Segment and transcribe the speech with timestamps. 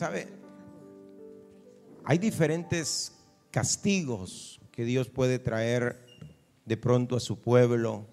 [0.00, 0.28] ¿Sabe?
[2.04, 3.12] Hay diferentes
[3.50, 6.06] castigos que Dios puede traer
[6.64, 8.06] de pronto a su pueblo,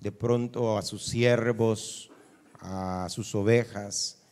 [0.00, 2.12] de pronto a sus siervos,
[2.60, 4.22] a sus ovejas.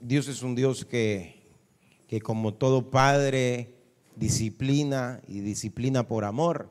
[0.00, 1.46] Dios es un Dios que,
[2.08, 3.76] que como todo padre
[4.16, 6.68] disciplina y disciplina por amor.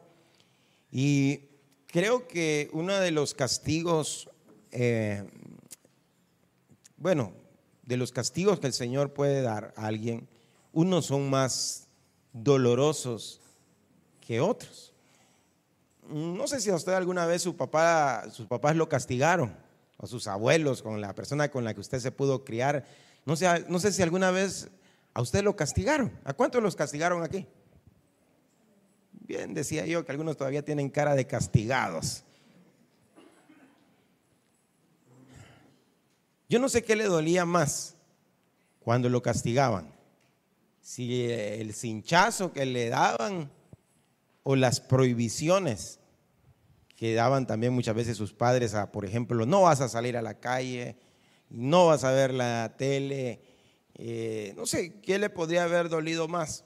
[0.92, 1.52] Y
[1.88, 4.30] creo que uno de los castigos,
[4.74, 5.24] eh,
[6.98, 7.40] bueno,
[7.92, 10.30] de los castigos que el Señor puede dar a alguien,
[10.72, 11.90] unos son más
[12.32, 13.42] dolorosos
[14.22, 14.94] que otros.
[16.08, 19.54] No sé si a usted alguna vez su papá, sus papás lo castigaron,
[19.98, 22.86] o sus abuelos, con la persona con la que usted se pudo criar.
[23.26, 24.70] No sé, no sé si alguna vez
[25.14, 26.18] a usted lo castigaron.
[26.24, 27.46] ¿A cuántos los castigaron aquí?
[29.12, 32.24] Bien, decía yo que algunos todavía tienen cara de castigados.
[36.52, 37.96] Yo no sé qué le dolía más
[38.82, 39.90] cuando lo castigaban
[40.82, 43.50] si el cinchazo que le daban
[44.44, 46.02] o las prohibiciones
[46.98, 50.42] que daban también muchas veces sus padres por ejemplo, no vas a salir a la
[50.42, 50.98] calle,
[51.50, 53.40] no vas a ver la tele,
[53.96, 56.66] eh, no sé qué le podría haber dolido más.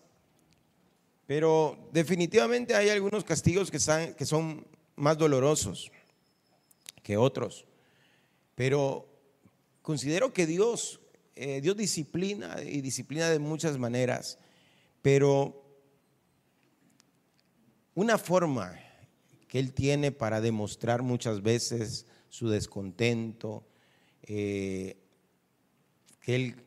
[1.28, 5.92] Pero definitivamente hay algunos castigos que, que son más dolorosos
[7.04, 7.68] que otros.
[8.56, 9.15] Pero
[9.86, 11.00] considero que Dios
[11.38, 14.40] eh, Dios disciplina y disciplina de muchas maneras,
[15.02, 15.66] pero
[17.94, 18.80] una forma
[19.50, 23.68] que Él tiene para demostrar muchas veces su descontento,
[24.24, 24.96] eh,
[26.22, 26.64] que Él,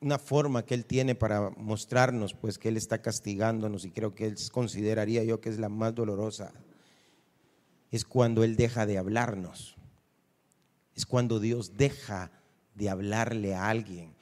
[0.00, 4.26] una forma que Él tiene para mostrarnos pues que Él está castigándonos y creo que
[4.26, 6.52] Él consideraría yo que es la más dolorosa,
[7.92, 9.76] es cuando Él deja de hablarnos,
[10.96, 12.32] es cuando Dios deja
[12.80, 14.14] de hablarle a alguien.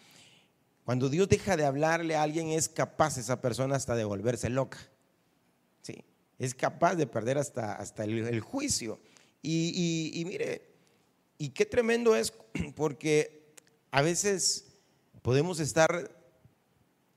[0.85, 4.79] Cuando Dios deja de hablarle a alguien, es capaz esa persona hasta de volverse loca.
[5.81, 6.05] ¿sí?
[6.39, 8.99] Es capaz de perder hasta, hasta el, juicio.
[9.41, 10.63] Y, y, mire,
[11.39, 12.33] y qué tremendo es,
[12.75, 13.55] porque
[13.93, 14.67] a veces
[15.23, 16.11] podemos estar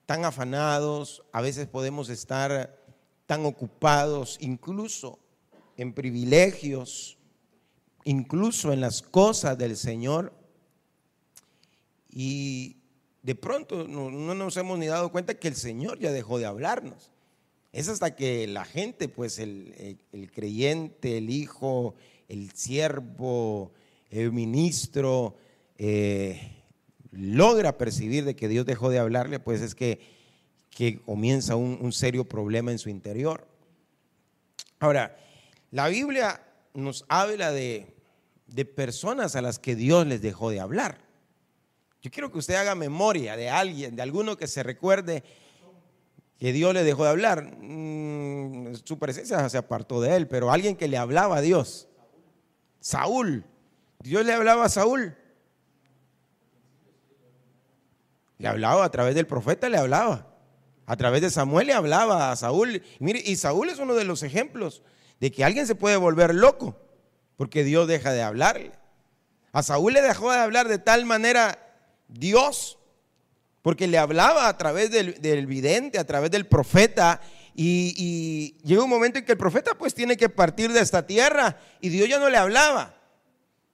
[0.05, 2.77] tan afanados, a veces podemos estar
[3.25, 5.17] tan ocupados, incluso
[5.75, 7.17] en privilegios,
[8.03, 10.33] incluso en las cosas del Señor,
[12.11, 12.77] y
[13.23, 17.11] de pronto no, nos hemos ni dado cuenta que el Señor ya dejó de hablarnos.
[17.71, 19.97] Es hasta que la gente, pues el,
[20.33, 21.95] creyente, el hijo,
[22.27, 23.71] el siervo,
[24.09, 25.37] el ministro,
[25.77, 26.63] eh,
[27.11, 29.99] logra percibir de que Dios dejó de hablarle, pues es que,
[30.69, 33.47] que comienza un, serio problema en su interior.
[34.79, 35.17] Ahora,
[35.69, 37.95] la Biblia nos habla de,
[38.47, 41.10] de personas a las que Dios les dejó de hablar.
[42.01, 45.23] Yo quiero que usted haga memoria de alguien, de alguno que se recuerde
[46.39, 47.43] que Dios le dejó de hablar.
[47.59, 51.87] Mm, su presencia se apartó de él, pero alguien que le hablaba a Dios.
[52.79, 53.45] Saúl.
[53.99, 55.15] Dios le hablaba a Saúl.
[58.39, 60.35] Le hablaba a través del profeta, le hablaba.
[60.87, 62.77] A través de Samuel le hablaba a Saúl.
[62.77, 64.81] Y mire, y Saúl es uno de los ejemplos
[65.19, 66.75] de que alguien se puede volver loco
[67.37, 68.71] porque Dios deja de hablarle.
[69.51, 71.70] A Saúl le dejó de hablar de tal manera
[72.11, 72.77] Dios,
[73.61, 77.21] porque le hablaba a través del, vidente, a través del profeta,
[77.55, 81.05] y, y, llega un momento en que el profeta pues tiene que partir de esta
[81.05, 82.95] tierra, y Dios ya no le hablaba,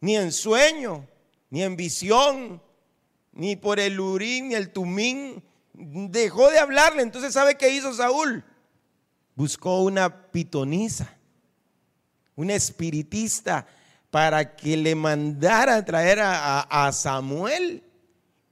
[0.02, 1.08] ni en sueño,
[1.50, 2.62] ni en visión,
[3.34, 7.04] ni por el urín, ni el tumín, dejó de hablarle.
[7.04, 8.44] Entonces, ¿sabe qué hizo Saúl?
[9.36, 11.16] Buscó una pitonisa,
[12.36, 13.68] una espiritista,
[14.10, 17.84] para que le mandara traer a Samuel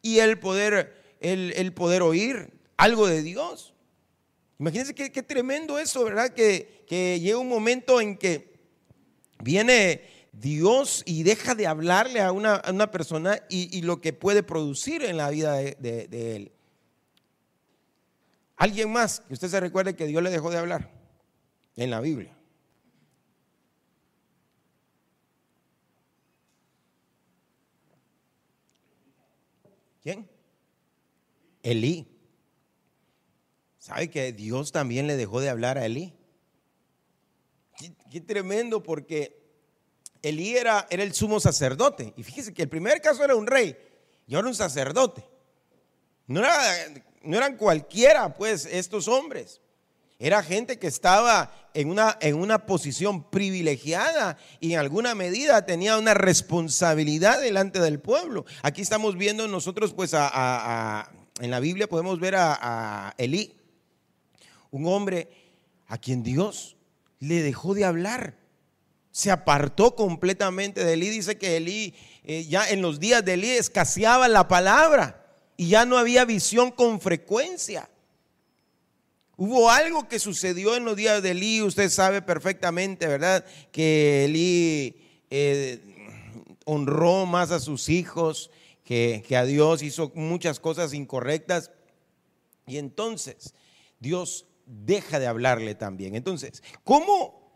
[0.06, 3.74] y el poder, el, poder oír algo de Dios.
[4.60, 6.32] Imagínense qué, tremendo eso, ¿verdad?
[6.32, 8.54] Que, llega un momento en que
[9.40, 15.18] viene Dios y deja de hablarle a una, persona y, lo que puede producir en
[15.18, 15.76] la vida de,
[16.08, 16.52] de, él.
[18.58, 20.92] Alguien más que usted se recuerde que Dios le dejó de hablar
[21.78, 22.38] en la Biblia.
[30.04, 30.36] ¿Quién?
[31.66, 32.08] Elí.
[33.80, 36.14] ¿Sabe que Dios también le dejó de hablar a Elí?
[38.10, 39.44] Qué, tremendo porque
[40.22, 42.14] Elí era, era el sumo sacerdote.
[42.16, 43.76] Y fíjese que el primer caso era un rey
[44.28, 45.28] y ahora un sacerdote.
[46.28, 46.42] No,
[47.24, 49.60] no eran cualquiera, pues, estos hombres.
[50.18, 55.98] Era gente que estaba en una, en una posición privilegiada y en alguna medida tenía
[55.98, 58.46] una responsabilidad delante del pueblo.
[58.62, 63.54] Aquí estamos viendo nosotros, pues, a, en la Biblia podemos ver a, Elí,
[64.72, 65.30] un hombre
[65.88, 66.78] a quien Dios
[67.20, 68.38] le dejó de hablar.
[69.12, 71.10] Se apartó completamente de Elí.
[71.10, 71.94] Dice que Elí,
[72.24, 75.26] eh, ya en los días de Elí, escaseaba la palabra
[75.58, 77.90] y ya no había visión con frecuencia.
[79.38, 83.46] Hubo algo que sucedió en los días de Elí, usted sabe perfectamente, ¿verdad?
[83.72, 84.96] Que Elí
[85.30, 85.82] eh,
[86.66, 88.50] honró más a sus hijos
[88.86, 91.72] que, a Dios, hizo muchas cosas incorrectas.
[92.68, 93.54] Y entonces
[94.00, 96.16] Dios deja de hablarle también.
[96.16, 97.52] Entonces, ¿cómo,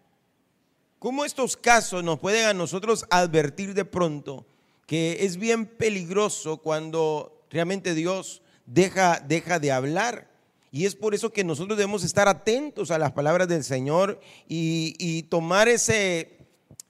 [0.97, 4.45] cómo estos casos nos pueden a nosotros advertir de pronto
[4.87, 10.27] que es bien peligroso cuando realmente Dios deja, deja de hablar?
[10.71, 15.23] Y es por eso que nosotros debemos estar atentos a las palabras del Señor y,
[15.23, 16.37] tomar ese,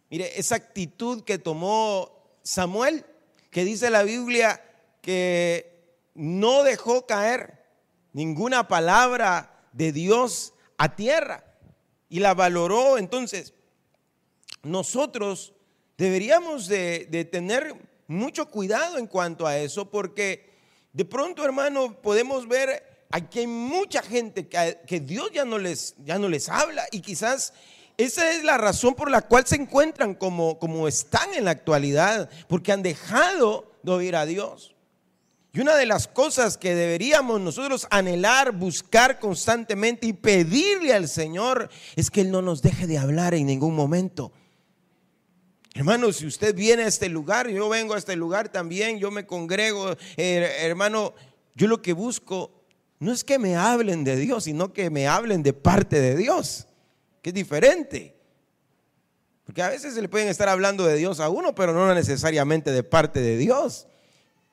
[0.10, 3.06] mire, esa actitud que tomó Samuel,
[3.50, 4.64] que dice la Biblia
[5.02, 7.66] que no dejó caer
[8.14, 11.44] ninguna palabra de Dios a tierra
[12.10, 12.98] y la valoró.
[12.98, 13.54] Entonces,
[14.64, 15.54] nosotros
[15.98, 17.76] deberíamos de, tener
[18.08, 20.50] mucho cuidado en cuanto a eso, porque
[20.94, 26.18] de pronto, hermano, podemos ver aquí hay mucha gente que, Dios ya no, les, ya
[26.18, 27.54] no les habla y quizás
[28.00, 32.30] esa es la razón por la cual se encuentran como, como están en la actualidad,
[32.48, 34.74] porque han dejado de oír a Dios.
[35.52, 41.70] Y una de las cosas que deberíamos nosotros anhelar, buscar constantemente y pedirle al Señor
[41.98, 44.32] es que Él no nos deje de hablar en ningún momento.
[45.74, 49.26] Hermano, si usted viene a este lugar, yo vengo a este lugar también, yo me
[49.26, 51.14] congrego, eh, hermano,
[51.54, 52.64] yo lo que busco
[53.00, 56.69] no es que me hablen de Dios, sino que me hablen de parte de Dios,
[57.22, 58.16] que es diferente.
[59.44, 62.72] Porque a veces se le pueden estar hablando de Dios a uno, pero no necesariamente
[62.72, 63.88] de parte de Dios.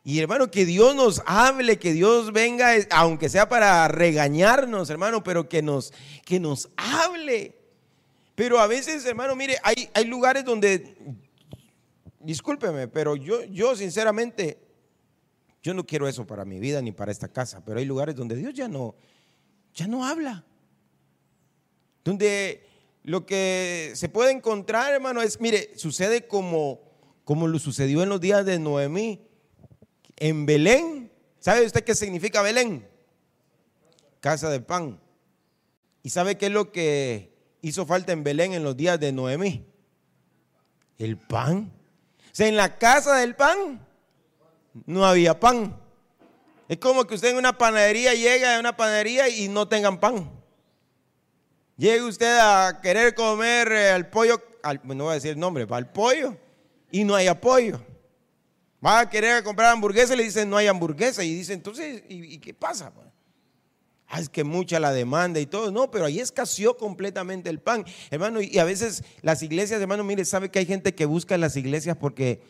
[0.04, 5.48] Y hermano, que Dios nos hable, que Dios venga, aunque sea para regañarnos, hermano, pero
[5.48, 5.92] que nos,
[6.24, 7.58] que nos hable.
[8.34, 10.96] Pero a veces, hermano, mire, hay, hay lugares donde,
[12.20, 14.58] discúlpeme, pero yo, yo sinceramente
[15.66, 18.36] yo no quiero eso para mi vida ni para esta casa, pero hay lugares donde
[18.36, 18.94] Dios ya no,
[19.74, 20.44] ya no habla.
[22.06, 22.64] Donde
[23.02, 26.80] lo que se puede encontrar, hermano, es, mire, sucede como,
[27.24, 29.26] como lo sucedió en los días de Noemí.
[30.14, 31.10] En Belén,
[31.40, 32.88] ¿sabe usted qué significa Belén?
[34.20, 35.00] Casa de pan.
[36.04, 39.66] ¿Y sabe qué es lo que hizo falta en Belén en los días de Noemí?
[40.98, 41.72] El pan.
[42.20, 43.84] O sea, en la casa del pan
[44.84, 45.76] no había pan.
[46.68, 50.35] Es como que usted en una panadería llega a una panadería y no tengan pan.
[51.76, 54.42] Llegue usted a querer comer eh, el pollo,
[54.84, 56.36] no voy a decir el nombre, al pollo
[56.90, 57.80] y no hay apoyo.
[58.84, 61.22] Va a querer comprar hamburguesa y le dicen no hay hamburguesa.
[61.22, 62.92] Y dice, entonces, ¿y, qué pasa?
[64.06, 65.70] Ah, es que mucha la demanda y todo.
[65.70, 67.84] No, pero ahí escaseó completamente el pan.
[68.10, 71.56] Hermano, y a veces las iglesias, hermano, mire, sabe que hay gente que busca las
[71.56, 72.40] iglesias porque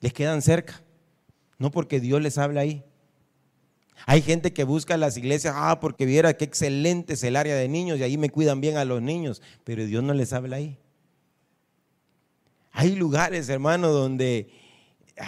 [0.00, 0.82] les quedan cerca.
[1.58, 2.84] No porque Dios les habla ahí.
[4.06, 7.68] Hay gente que busca las iglesias, ah, porque viera qué excelente es el área de
[7.68, 10.78] niños y ahí me cuidan bien a los niños, pero Dios no les habla ahí.
[12.72, 14.50] Hay lugares, hermano, donde
[15.18, 15.26] ah,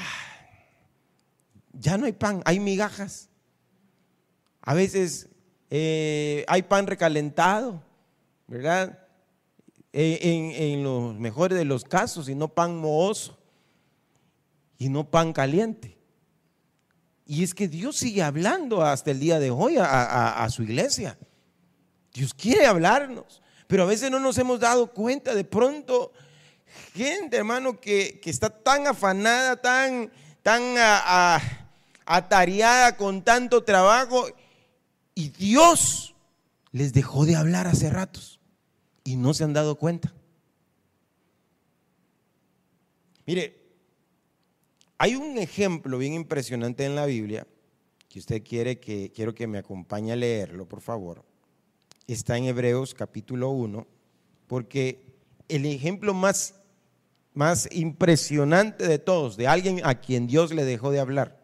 [1.72, 3.28] ya no hay pan, hay migajas.
[4.60, 5.28] A veces
[5.70, 7.82] eh, hay pan recalentado,
[8.46, 8.98] ¿verdad?
[9.92, 13.38] Eh, en, en, los mejores de los casos, y no pan mohoso,
[14.76, 15.95] y no pan caliente.
[17.26, 21.18] Y es que Dios sigue hablando hasta el día de hoy a, su iglesia.
[22.14, 26.12] Dios quiere hablarnos, pero a veces no nos hemos dado cuenta de pronto.
[26.94, 30.10] Gente, hermano, que, está tan afanada, tan,
[30.42, 30.76] tan
[32.06, 34.28] atareada con tanto trabajo,
[35.14, 36.14] y Dios
[36.70, 38.38] les dejó de hablar hace ratos
[39.02, 40.12] y no se han dado cuenta.
[43.24, 43.65] Mire,
[44.98, 47.46] hay un ejemplo bien impresionante en la Biblia
[48.08, 51.24] que usted quiere que quiero que me acompañe a leerlo, por favor.
[52.06, 53.86] Está en Hebreos capítulo 1,
[54.46, 55.04] porque
[55.48, 56.54] el ejemplo más
[57.36, 61.38] más impresionante de todos, de alguien a quien Dios le dejó de hablar.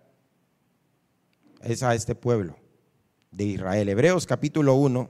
[1.60, 2.56] es a este pueblo
[3.30, 3.90] de Israel.
[3.90, 5.08] Hebreos capítulo 1,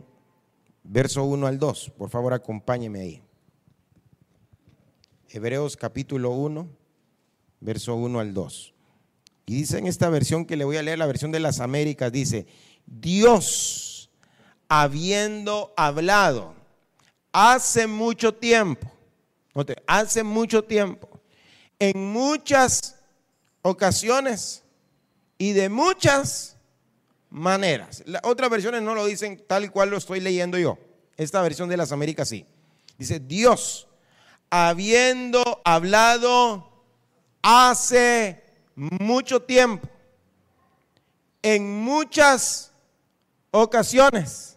[0.82, 1.92] verso 1 al 2.
[1.96, 3.22] Por favor, acompáñeme ahí.
[5.28, 6.68] Hebreos capítulo 1,
[7.62, 8.75] verso 1 al 2.
[9.47, 12.12] Y dice en esta versión que le voy a leer, la versión de las Américas,
[12.12, 12.47] dice,
[12.87, 14.11] Dios,
[14.69, 16.54] habiendo hablado
[17.33, 18.90] hace mucho tiempo,
[19.87, 21.09] hace mucho tiempo,
[21.78, 22.97] en muchas
[23.62, 24.62] ocasiones
[25.38, 26.57] y de muchas
[27.31, 28.02] maneras.
[28.07, 30.78] Las otras versiones no lo dicen tal y cual lo estoy leyendo yo.
[31.16, 32.47] Esta versión de las Américas sí.
[32.99, 33.88] Dice, Dios,
[34.50, 36.72] habiendo hablado
[37.42, 38.42] hace
[38.75, 39.88] mucho tiempo,
[41.42, 42.72] en muchas
[43.50, 44.56] ocasiones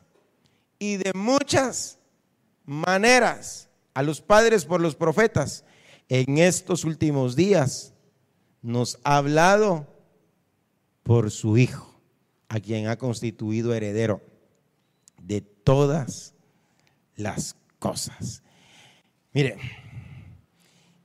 [0.79, 1.97] y de muchas
[2.65, 5.63] maneras a los padres por los profetas,
[6.09, 7.93] en estos últimos días
[8.61, 9.87] nos ha hablado
[11.03, 11.99] por su Hijo,
[12.49, 14.21] a quien ha constituido heredero
[15.21, 16.33] de todas
[17.15, 18.43] las cosas.
[19.33, 19.57] Mire,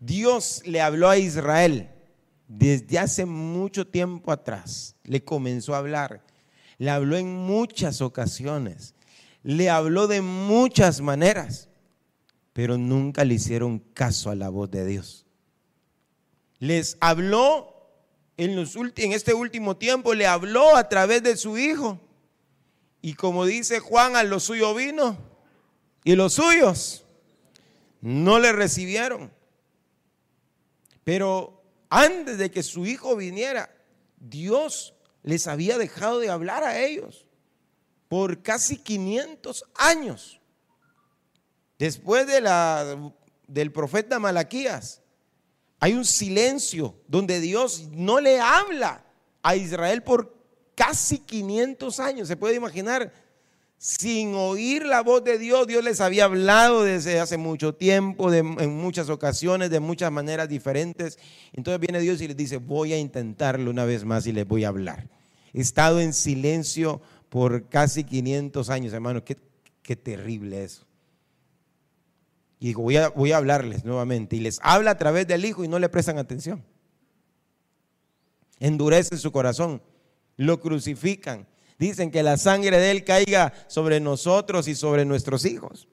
[0.01, 1.91] Dios le habló a Israel
[2.49, 4.97] desde hace mucho tiempo atrás.
[5.05, 6.25] Le comenzó a hablar.
[6.79, 8.95] Le habló en muchas ocasiones.
[9.43, 11.69] Le habló de muchas maneras.
[12.55, 15.27] Pero nunca le hicieron caso a la voz de Dios.
[16.59, 17.75] Les habló
[18.39, 22.01] en, los en este último tiempo, le habló a través de su hijo.
[23.03, 25.19] Y como dice Juan, a lo suyo vino.
[26.05, 27.05] Y los suyos
[28.01, 29.31] no le recibieron.
[31.11, 33.69] Pero antes de que su hijo viniera,
[34.17, 37.27] Dios les había dejado de hablar a ellos
[38.07, 40.41] por casi 500 años.
[41.81, 43.13] Después de la,
[43.49, 45.03] del profeta Malaquías,
[45.81, 49.05] hay un silencio donde Dios no le habla
[49.43, 50.33] a Israel por
[50.77, 52.29] casi 500 años.
[52.29, 53.13] ¿Se puede imaginar?
[53.81, 58.77] Sin oír la voz de Dios, Dios les había hablado desde hace mucho tiempo, en
[58.77, 61.19] muchas ocasiones, de muchas maneras diferentes.
[61.55, 64.65] Entonces viene Dios y les dice, voy a intentarlo una vez más y les voy
[64.65, 65.09] a hablar.
[65.55, 69.39] He estado en silencio por casi 500 años, hermano, qué,
[69.81, 70.85] qué terrible eso.
[72.59, 74.37] Y digo, voy a, voy a hablarles nuevamente.
[74.37, 76.63] Y les habla a través del Hijo y no le prestan atención.
[78.59, 79.81] Endurecen su corazón,
[80.37, 81.47] lo crucifican
[81.81, 85.89] dicen que la sangre de Él caiga sobre nosotros y sobre nuestros hijos.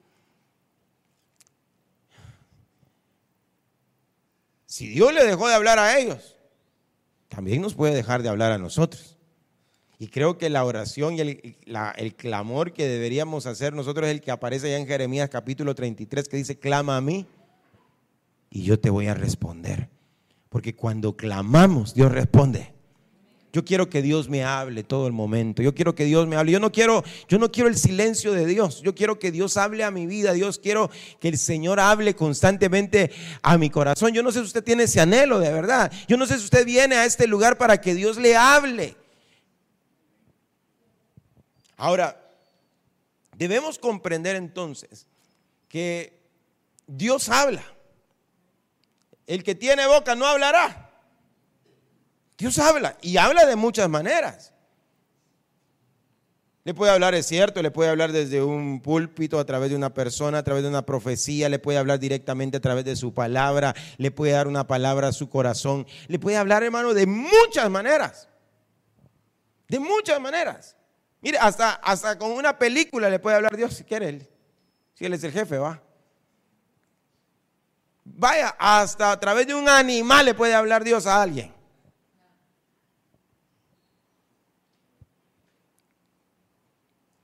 [4.66, 6.36] Si Dios le dejó de hablar a ellos,
[7.28, 9.16] también nos puede dejar de hablar a nosotros.
[9.98, 14.30] Y creo que la oración y el, clamor que deberíamos hacer nosotros es el que
[14.30, 17.26] aparece ya en Jeremías capítulo 33, que dice, clama a mí
[18.50, 19.88] y yo te voy a responder.
[20.50, 22.77] Porque cuando clamamos, Dios responde.
[23.58, 25.62] Yo quiero que Dios me hable todo el momento.
[25.62, 26.52] Yo quiero que Dios me hable.
[26.52, 28.82] Yo no quiero, yo no quiero el silencio de Dios.
[28.82, 30.32] Yo quiero que Dios hable a mi vida.
[30.32, 33.10] Dios quiero que el Señor hable constantemente
[33.42, 34.12] a mi corazón.
[34.12, 35.90] Yo no sé si usted tiene ese anhelo de verdad.
[36.06, 38.94] Yo no sé si usted viene a este lugar para que Dios le hable.
[41.76, 42.30] Ahora,
[43.36, 45.08] debemos comprender entonces
[45.68, 46.16] que
[46.86, 47.64] Dios habla.
[49.26, 50.87] El que tiene boca no hablará.
[52.38, 54.52] Dios habla y habla de muchas maneras.
[56.62, 59.92] Le puede hablar, es cierto, le puede hablar desde un púlpito, a través de una
[59.92, 63.74] persona, a través de una profecía, le puede hablar directamente a través de su palabra,
[63.96, 68.28] le puede dar una palabra a su corazón, le puede hablar, hermano, de muchas maneras.
[69.66, 70.76] De muchas maneras.
[71.22, 74.28] Mire, hasta, hasta con una película le puede hablar Dios si quiere.
[74.94, 75.82] Si él es el jefe, va.
[78.04, 81.57] Vaya, hasta a través de un animal le puede hablar Dios a alguien.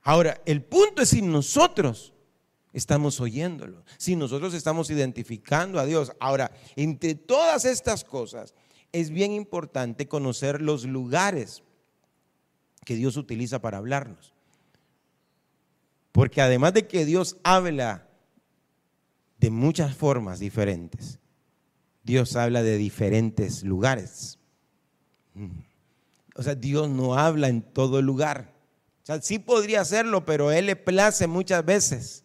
[0.05, 2.13] Ahora, el punto es si nosotros
[2.75, 6.13] estamos oyéndolo, si nosotros estamos identificando a Dios.
[6.21, 8.55] Ahora, entre todas estas cosas,
[8.93, 11.63] es bien importante conocer los lugares
[12.85, 14.35] que Dios utiliza para hablarnos.
[16.13, 18.07] Porque además de que Dios habla
[19.39, 21.19] de muchas formas diferentes,
[22.05, 24.39] Dios habla de diferentes lugares.
[26.37, 28.54] O sea, Dios no habla en todo lugar.
[29.05, 32.25] O sea, sí podría hacerlo, pero Él le place muchas veces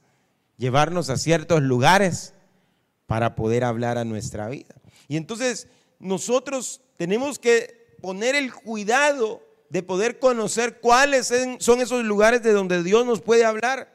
[0.56, 2.34] llevarnos a ciertos lugares
[3.06, 4.76] para poder hablar a nuestra vida.
[5.10, 5.68] Y entonces
[6.00, 12.82] nosotros tenemos que poner el cuidado de poder conocer cuáles son esos lugares de donde
[12.82, 13.94] Dios nos puede hablar.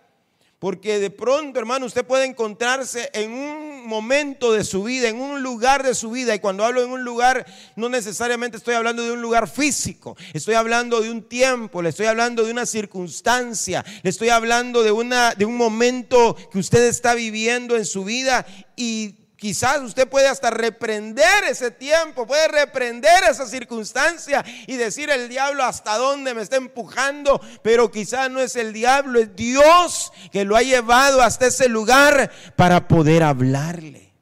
[0.58, 5.42] Porque de pronto, hermano, usted puede encontrarse en un momento de su vida, en un
[5.42, 6.34] lugar de su vida.
[6.34, 10.54] Y cuando hablo en un lugar, no necesariamente estoy hablando de un lugar físico, estoy
[10.54, 15.34] hablando de un tiempo, le estoy hablando de una circunstancia, le estoy hablando de, una,
[15.34, 20.48] de un momento que usted está viviendo en su vida y Quizás usted puede hasta
[20.48, 26.56] reprender ese tiempo, puede reprender esa circunstancia y decir el diablo hasta dónde me está
[26.56, 31.68] empujando, pero quizás no es el diablo, es Dios que lo ha llevado hasta ese
[31.68, 34.14] lugar para poder hablarle.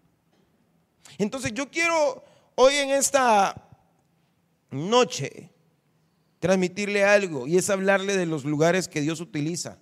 [1.19, 2.25] Entonces yo quiero
[2.57, 3.55] hoy en esta
[4.73, 5.52] noche
[6.41, 9.79] transmitirle algo y es hablarle de los lugares que Dios utiliza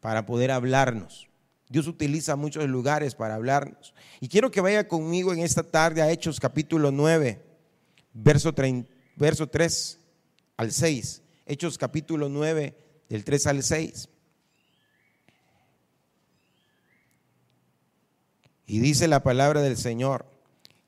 [0.00, 1.27] para poder hablarnos.
[1.68, 3.94] Dios utiliza muchos lugares para hablarnos.
[4.20, 7.42] Y quiero que vaya conmigo en esta tarde a Hechos capítulo 9,
[8.14, 9.98] verso, 3
[10.56, 11.22] al 6.
[11.46, 12.74] Hechos capítulo 9,
[13.10, 14.08] del 3 al 6.
[18.66, 20.26] Y dice la palabra del Señor.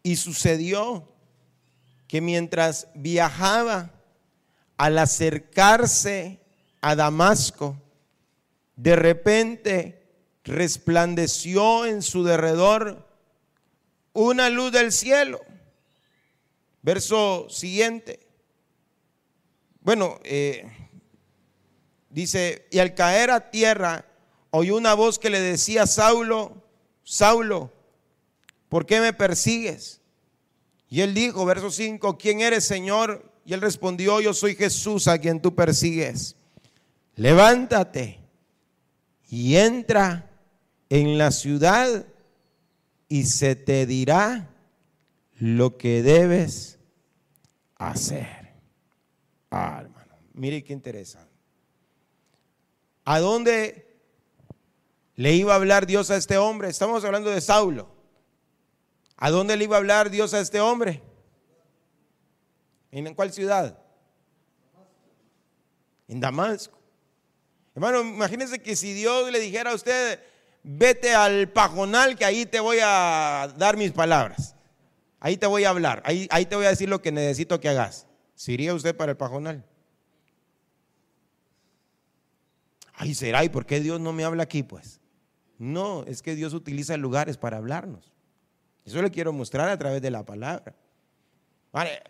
[0.03, 1.13] Y sucedió
[2.09, 3.91] que mientras viajaba
[4.79, 6.41] al acercarse
[6.81, 7.77] a Damasco,
[8.77, 10.00] de repente
[10.45, 13.07] resplandeció en su derredor
[14.13, 15.41] una luz del cielo.
[16.83, 18.27] Verso siguiente.
[19.83, 20.67] Bueno, eh,
[22.09, 24.07] dice, y al caer a tierra,
[24.51, 26.63] oyó una voz que le decía, Saulo,
[27.03, 27.73] Saulo,
[28.69, 30.01] ¿por qué me persigues?
[30.89, 33.31] Y él dijo, verso 5, ¿quién eres, Señor?
[33.45, 36.37] Y él respondió, yo soy Jesús a quien tú persigues.
[37.15, 38.19] Levántate
[39.29, 40.30] y entra
[40.91, 42.05] en la ciudad
[43.09, 44.51] y se te dirá
[45.39, 46.79] lo que debes
[47.77, 48.53] hacer.
[49.51, 51.31] Ah, hermano, mire qué interesante.
[53.05, 53.87] ¿A dónde
[55.17, 56.69] le iba a hablar Dios a este hombre?
[56.69, 57.89] Estamos hablando de Saulo.
[59.17, 61.03] ¿A dónde le iba a hablar Dios a este hombre?
[62.91, 63.79] ¿En cuál ciudad?
[66.09, 66.79] En Damasco.
[67.75, 70.21] Hermano, imagínense que si Dios le dijera a usted,
[70.63, 74.55] vete al pajonal que ahí te voy a dar mis palabras.
[75.19, 77.69] Ahí te voy a hablar, ahí, ahí te voy a decir lo que necesito que
[77.69, 78.07] hagas.
[78.35, 79.65] ¿Se iría usted para el pajonal?
[82.95, 84.63] Ay, será, ¿y por qué Dios no me habla aquí?
[84.63, 85.01] Pues
[85.59, 88.13] no, es que Dios utiliza lugares para hablarnos.
[88.85, 90.75] Eso le quiero mostrar a través de la palabra.
[91.71, 92.03] Vale,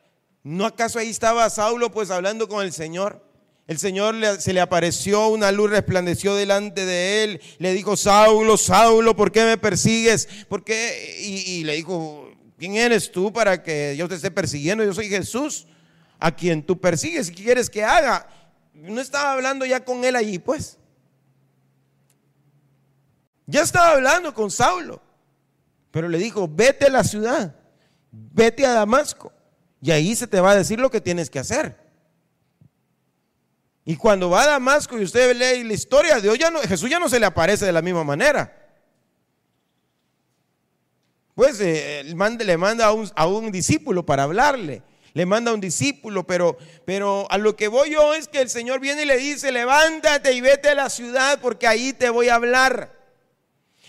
[0.44, 3.24] ¿no acaso ahí estaba Saulo pues hablando con el Señor?
[3.70, 9.14] El Señor se le apareció, una luz resplandeció delante de él, le dijo, Saulo, Saulo,
[9.14, 10.28] ¿por qué me persigues?
[10.48, 11.20] ¿Por qué?
[11.20, 14.82] Y, le dijo, ¿quién eres tú para que yo te esté persiguiendo?
[14.82, 15.68] Yo soy Jesús,
[16.18, 17.30] a quien tú persigues.
[17.30, 18.26] ¿Qué quieres que haga?
[18.74, 20.76] No estaba hablando ya con él allí, pues.
[23.46, 25.00] Ya estaba hablando con Saulo,
[25.92, 27.54] pero le dijo, vete a la ciudad,
[28.10, 29.32] vete a Damasco,
[29.80, 31.79] y ahí se te va a decir lo que tienes que hacer.
[33.90, 36.88] Y cuando va a Damasco y usted lee la historia de Dios, ya no, Jesús
[36.88, 38.56] ya no se le aparece de la misma manera.
[41.34, 44.84] Pues eh, le manda a un, a un, discípulo para hablarle.
[45.12, 48.48] Le manda a un discípulo, pero, pero a lo que voy yo es que el
[48.48, 52.28] Señor viene y le dice, levántate y vete a la ciudad porque ahí te voy
[52.28, 52.99] a hablar.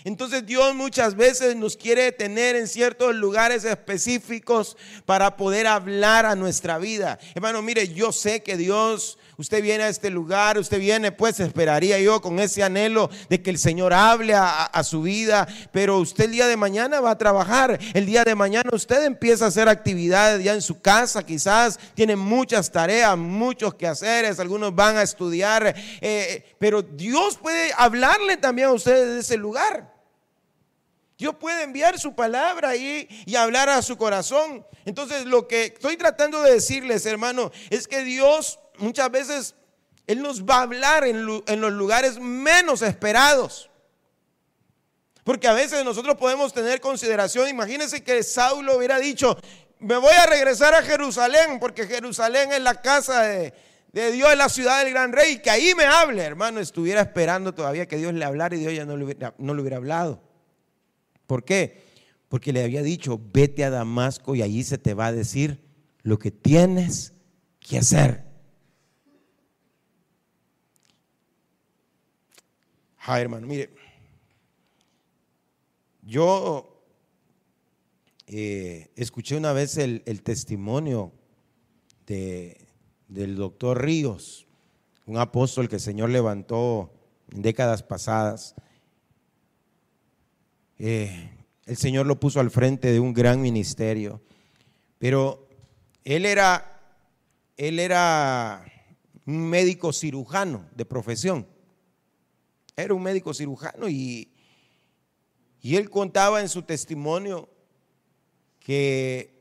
[0.04, 6.34] Entonces Dios muchas veces nos quiere tener en ciertos lugares específicos para poder hablar a
[6.34, 7.18] nuestra vida.
[7.34, 11.98] Hermano, mire, yo sé que Dios Usted viene a este lugar, usted viene, pues esperaría
[11.98, 16.30] yo con ese anhelo de que el Señor hable a, su vida, pero usted el
[16.32, 20.44] día de mañana va a trabajar, el día de mañana usted empieza a hacer actividades
[20.44, 26.54] ya en su casa, quizás tiene muchas tareas, muchos quehaceres, algunos van a estudiar, eh,
[26.58, 29.91] pero Dios puede hablarle también a usted de ese lugar.
[31.22, 34.66] Dios puede enviar su palabra ahí y hablar a su corazón.
[34.84, 39.54] Entonces, lo que estoy tratando de decirles, hermano, es que Dios muchas veces
[40.08, 43.70] Él nos va a hablar en, los lugares menos esperados.
[45.22, 49.38] Porque a veces nosotros podemos tener consideración, imagínense que Saulo hubiera dicho,
[49.78, 53.52] me voy a regresar a Jerusalén, porque Jerusalén es la casa de,
[53.92, 57.86] Dios, es la ciudad del gran rey, que ahí me hable, hermano, estuviera esperando todavía
[57.86, 60.31] que Dios le hablara y Dios ya no le hubiera hablado.
[61.32, 61.80] ¿Por qué?
[62.28, 65.62] Porque le había dicho, vete a Damasco y allí se te va a decir
[66.02, 67.14] lo que tienes
[67.58, 68.22] que hacer.
[72.98, 73.70] Ay, hermano, mire,
[76.02, 76.84] yo
[78.26, 81.12] eh, escuché una vez el, testimonio
[82.04, 82.68] de,
[83.08, 84.46] del doctor Ríos,
[85.06, 86.92] un apóstol que el Señor levantó
[87.30, 88.54] en décadas pasadas.
[90.84, 91.30] Eh,
[91.66, 94.20] el Señor lo puso al frente de un gran ministerio.
[94.98, 95.46] Pero
[96.02, 96.98] él era,
[97.56, 98.64] él era
[99.24, 101.46] un médico cirujano de profesión.
[102.74, 104.32] Era un médico cirujano y,
[105.60, 107.48] y él contaba en su testimonio
[108.58, 109.40] que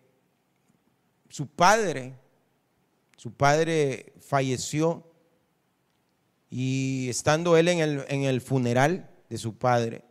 [1.28, 2.20] su padre,
[3.18, 5.12] su padre falleció
[6.52, 10.04] y estando él en el, en el funeral de su padre,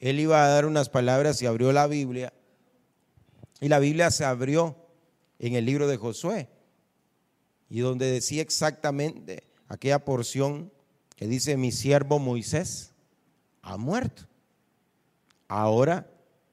[0.00, 2.32] él iba a dar unas palabras y abrió la Biblia.
[3.60, 4.76] Y la Biblia se abrió
[5.38, 6.48] en el libro de Josué.
[7.68, 10.72] Y donde decía exactamente aquella porción
[11.16, 12.94] que dice, mi siervo Moisés
[13.60, 14.22] ha muerto.
[15.48, 16.10] Ahora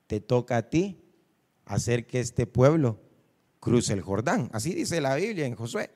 [0.08, 1.02] te toca a ti
[1.66, 3.00] hacer que este pueblo
[3.62, 4.50] cruce el Jordán.
[4.52, 5.90] Así dice la Biblia en Josué.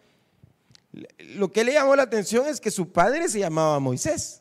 [1.20, 4.40] Lo que le llamó la atención es que su padre se llamaba Moisés.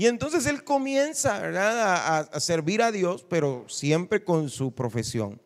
[0.00, 5.38] Y entonces él comienza A, servir a Dios, pero siempre con su profesión.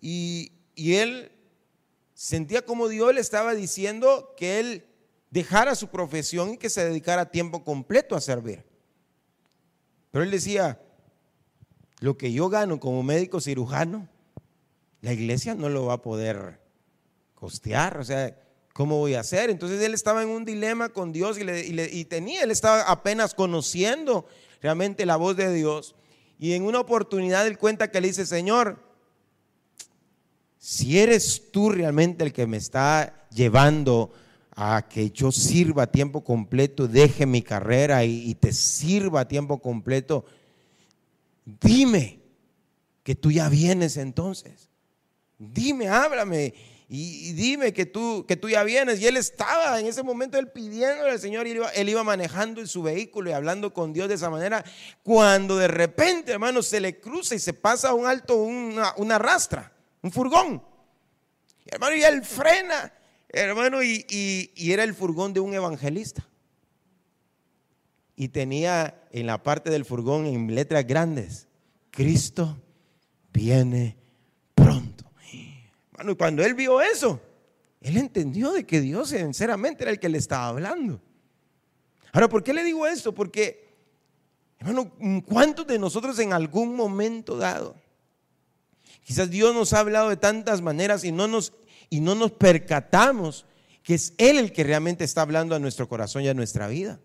[0.00, 1.32] Y, y él
[2.14, 4.86] sentía como Dios le estaba diciendo que él
[5.30, 8.64] dejara su profesión y que se dedicara tiempo completo a servir.
[10.12, 10.80] Pero él decía,
[11.98, 14.08] lo que yo gano como médico cirujano,
[15.00, 16.60] la iglesia no lo va a poder
[17.34, 17.98] costear.
[17.98, 18.40] O sea,
[18.74, 19.48] ¿cómo voy a hacer?
[19.48, 24.26] Entonces él estaba en un dilema con Dios y, tenía, él estaba apenas conociendo
[24.60, 25.94] realmente la voz de Dios.
[26.38, 28.82] Y en una oportunidad él cuenta que le dice, Señor,
[30.58, 34.12] si eres tú realmente el que me está llevando
[34.56, 39.28] a que yo sirva a tiempo completo, deje mi carrera y, y te sirva a
[39.28, 40.24] tiempo completo,
[41.44, 42.20] dime
[43.04, 44.68] que tú ya vienes entonces.
[45.38, 46.54] Dime, háblame
[46.88, 49.00] y, dime que tú, que tú ya vienes.
[49.00, 52.68] Y él estaba en ese momento, él pidiéndole al Señor, y él iba, manejando en
[52.68, 54.64] su vehículo y hablando con Dios de esa manera,
[55.02, 59.18] cuando de repente, hermano, se le cruza y se pasa a un alto una, una
[59.18, 60.62] rastra, un furgón.
[61.66, 62.92] hermano, y él frena,
[63.28, 64.04] hermano, y,
[64.54, 66.26] y era el furgón de un evangelista.
[68.14, 71.48] Y tenía en la parte del furgón en letras grandes,
[71.90, 72.56] Cristo
[73.32, 74.03] viene
[76.02, 77.20] y cuando él vio eso,
[77.80, 81.00] él entendió de que Dios sinceramente era el que le estaba hablando.
[82.12, 83.14] Ahora, ¿por qué le digo esto?
[83.14, 83.68] Porque,
[84.58, 84.92] hermano,
[85.26, 87.76] ¿cuántos de nosotros en algún momento dado,
[89.02, 91.52] quizás Dios nos ha hablado de tantas maneras y no nos,
[91.90, 93.46] y no nos percatamos
[93.82, 97.00] que es Él el que realmente está hablando a nuestro corazón y a nuestra vida?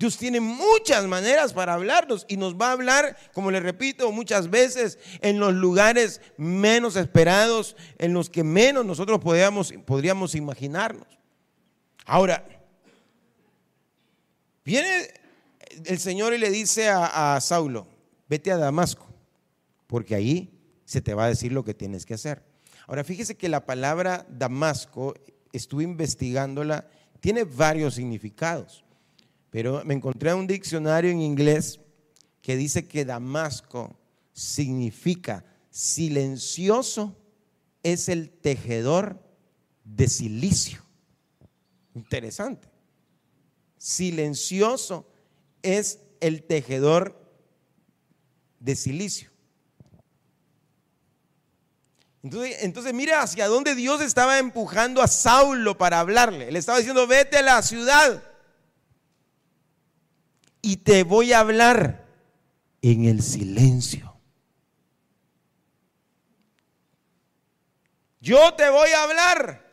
[0.00, 4.48] Dios tiene muchas maneras para hablarnos y nos va a hablar, como le repito, muchas
[4.48, 11.06] veces en los lugares menos esperados, en los que menos nosotros podríamos, podríamos imaginarnos.
[12.06, 12.48] Ahora,
[14.64, 15.08] viene
[15.84, 17.86] el Señor y le dice a, a Saulo,
[18.26, 19.06] vete a Damasco,
[19.86, 22.42] porque ahí se te va a decir lo que tienes que hacer.
[22.86, 25.12] Ahora, fíjese que la palabra Damasco,
[25.52, 26.88] estuve investigándola,
[27.20, 28.82] tiene varios significados.
[29.50, 31.80] Pero me encontré un diccionario en inglés
[32.40, 33.96] que dice que Damasco
[34.32, 37.16] significa silencioso
[37.82, 39.20] es el tejedor
[39.84, 40.82] de silicio.
[41.94, 42.68] Interesante.
[43.76, 45.06] Silencioso
[45.62, 47.20] es el tejedor
[48.60, 49.30] de silicio.
[52.22, 56.52] Entonces, entonces mira hacia dónde Dios estaba empujando a Saulo para hablarle.
[56.52, 58.22] Le estaba diciendo, vete a la ciudad
[60.62, 62.06] y te voy a hablar
[62.82, 64.16] en el silencio.
[68.20, 69.66] Yo te voy a hablar,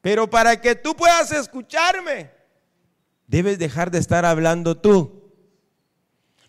[0.00, 2.30] pero para que tú puedas escucharme,
[3.26, 5.32] debes dejar de estar hablando tú.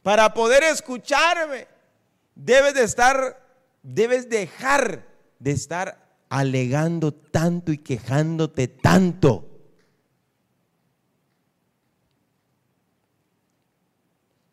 [0.04, 1.68] Para poder escucharme,
[2.36, 3.46] debes de estar,
[3.82, 5.08] debes dejar
[5.40, 9.49] de estar alegando tanto y quejándote tanto.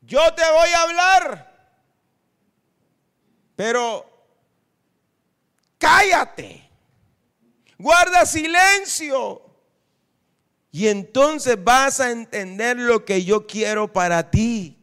[0.07, 1.71] Yo te voy a hablar,
[3.57, 4.07] pero
[5.79, 6.71] cállate,
[7.79, 9.43] guarda silencio.
[10.71, 14.77] Y entonces vas a entender lo que yo quiero para ti.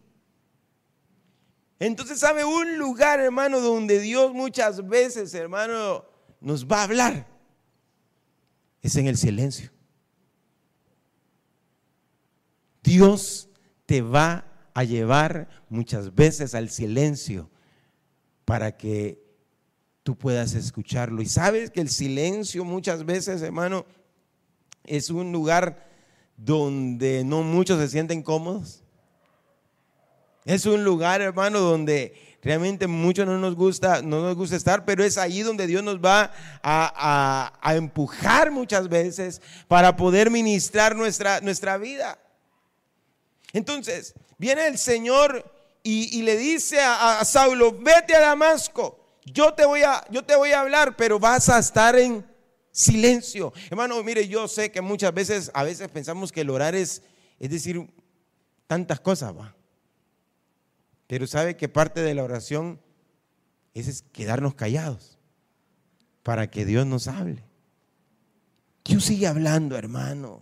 [1.77, 6.03] Entonces, ¿sabe un lugar, hermano, donde Dios muchas veces, hermano,
[6.39, 7.27] nos va a hablar?
[8.81, 9.69] Es en el silencio.
[12.81, 13.49] Dios
[13.85, 17.51] te va a llevar muchas veces al silencio
[18.45, 19.23] para que
[20.01, 21.21] tú puedas escucharlo.
[21.21, 23.85] Y sabes que el silencio muchas veces, hermano,
[24.83, 25.87] es un lugar
[26.35, 28.83] donde no muchos se sienten cómodos.
[30.45, 35.03] Es un lugar, hermano, donde realmente mucho no nos gusta, no nos gusta estar, pero
[35.03, 36.31] es ahí donde Dios nos va
[36.61, 42.19] a, empujar muchas veces para poder ministrar nuestra, nuestra vida.
[43.53, 45.49] Entonces, viene el Señor
[45.83, 50.35] y, le dice a, a, Saulo, vete a Damasco, yo te, voy a, yo te
[50.35, 52.25] voy a hablar, pero vas a estar en
[52.71, 53.53] silencio.
[53.69, 57.03] Hermano, mire, yo sé que muchas veces, a veces pensamos que el orar es,
[57.39, 57.89] es decir,
[58.67, 59.55] tantas cosas, va.
[61.07, 62.81] Pero sabe que parte de la oración
[63.73, 65.17] es quedarnos callados
[66.21, 67.45] para que Dios nos hable.
[68.83, 70.41] Dios sigue hablando, hermano.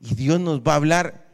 [0.00, 1.29] Y Dios nos va a hablar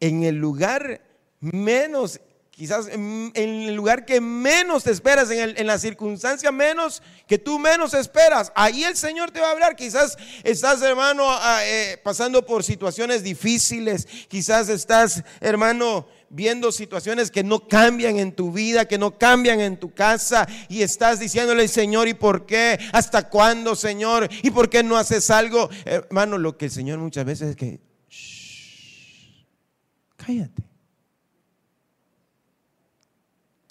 [0.00, 1.00] en el lugar
[1.40, 7.38] menos, quizás en, el lugar que menos te esperas, en, en, la circunstancia menos que
[7.38, 8.52] tú menos esperas.
[8.54, 9.76] Ahí el Señor te va a hablar.
[9.76, 11.24] Quizás estás, hermano,
[11.62, 14.06] eh, pasando por situaciones difíciles.
[14.28, 19.76] Quizás estás, hermano, viendo situaciones que no cambian en tu vida, que no cambian en
[19.76, 22.78] tu casa y estás diciéndole, Señor, ¿y por qué?
[22.92, 24.28] ¿Hasta cuándo, Señor?
[24.42, 25.68] ¿Y por qué no haces algo?
[25.84, 27.80] Hermano, lo que el Señor muchas veces es que,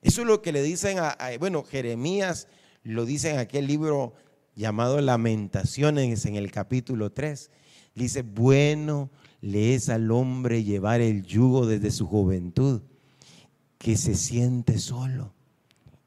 [0.01, 2.47] Eso es lo que le dicen a, bueno, Jeremías
[2.83, 4.13] lo dice en aquel libro
[4.55, 7.51] llamado Lamentaciones en el capítulo 3.
[7.95, 9.09] Dice, bueno
[9.41, 12.81] le es al hombre llevar el yugo desde su juventud,
[13.77, 15.33] que se siente solo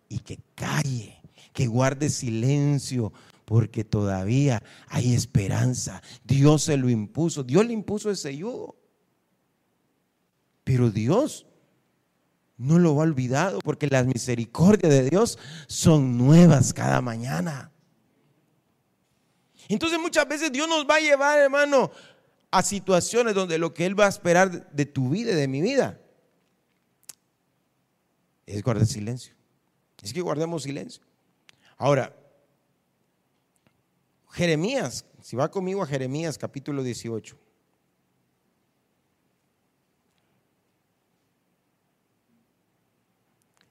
[0.09, 3.13] y que calle, que guarde silencio,
[3.45, 6.03] porque todavía hay esperanza.
[6.25, 8.77] Dios se lo impuso, Dios le impuso ese yugo.
[10.65, 11.47] Pero Dios
[12.57, 17.73] no lo ha olvidado, porque las misericordias de Dios son nuevas cada mañana.
[19.69, 21.91] Entonces muchas veces Dios nos va a llevar, hermano,
[22.51, 25.61] a situaciones donde lo que Él va a esperar de tu vida y de mi
[25.61, 26.01] vida
[28.47, 29.35] es guardar silencio.
[30.03, 31.03] Es que guardemos silencio.
[31.77, 32.15] Ahora,
[34.31, 37.42] Jeremías, si va conmigo a Jeremías capítulo 18.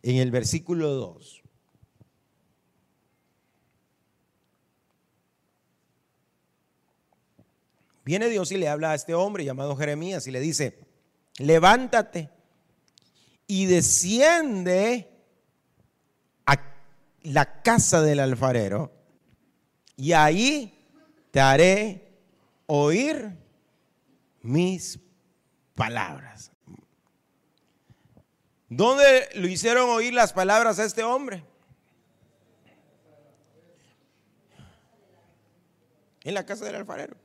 [0.03, 1.41] En el versículo 2.
[8.03, 10.79] Viene Dios y le habla a este hombre llamado Jeremías y le dice,
[11.37, 12.29] levántate
[13.47, 15.09] y desciende
[16.45, 16.57] a
[17.21, 18.91] la casa del alfarero
[19.95, 20.73] y ahí
[21.29, 22.17] te haré
[22.65, 23.37] oír
[24.41, 24.99] mis
[25.75, 26.50] palabras.
[28.73, 31.43] ¿Dónde lo hicieron oír las palabras a este hombre?
[36.23, 37.17] En la casa del alfarero.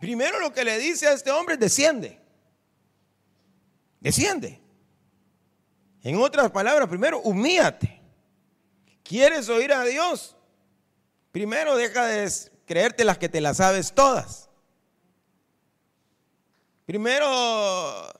[0.00, 2.20] Primero lo que le dice a este hombre, desciende.
[4.00, 4.60] Desciende.
[6.02, 8.02] En otras palabras, primero, humíate.
[9.04, 10.36] ¿Quieres oír a Dios?
[11.30, 12.28] Primero deja de
[12.66, 14.50] creerte las que te las sabes todas.
[16.86, 18.15] Primero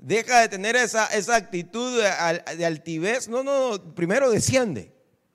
[0.00, 3.28] deja de tener esa, esa actitud de, altivez.
[3.28, 4.92] No, no, primero desciende.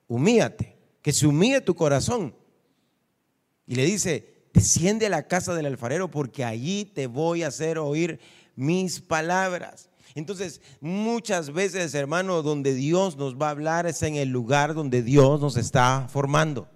[0.07, 0.75] Humíate.
[1.01, 2.35] Que se humíe tu corazón.
[3.67, 7.77] Y le dice, desciende a la casa del alfarero porque allí te voy a hacer
[7.77, 8.19] oír
[8.55, 9.89] mis palabras.
[10.15, 15.03] Entonces, muchas veces, hermano, donde Dios nos va a hablar es en el lugar donde
[15.03, 16.69] Dios nos está formando.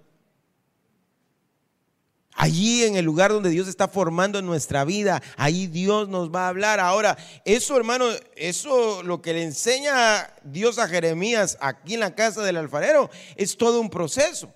[2.42, 6.48] Allí en el lugar donde Dios está formando nuestra vida, ahí Dios nos va a
[6.48, 6.80] hablar.
[6.80, 12.42] Ahora, eso hermano, eso lo que le enseña Dios a Jeremías aquí en la casa
[12.42, 14.50] del alfarero es todo un proceso.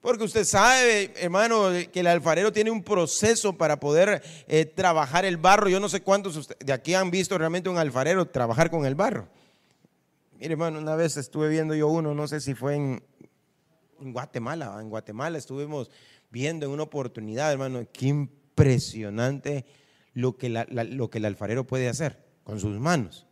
[0.00, 5.36] Porque usted sabe, hermano, que el alfarero tiene un proceso para poder eh, trabajar el
[5.36, 5.68] barro.
[5.68, 9.28] Yo no sé cuántos de aquí han visto realmente un alfarero trabajar con el barro.
[10.40, 13.04] Mire, hermano, una vez estuve viendo yo uno, no sé si fue en,
[14.10, 14.76] Guatemala.
[14.80, 15.90] En Guatemala estuvimos
[16.30, 19.64] viendo en una oportunidad, hermano, qué impresionante
[20.14, 23.26] lo que, lo que el alfarero puede hacer con sus manos.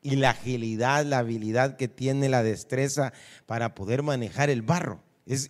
[0.00, 3.12] Y la agilidad, la habilidad que tiene, la destreza
[3.46, 5.02] para poder manejar el barro.
[5.26, 5.48] Es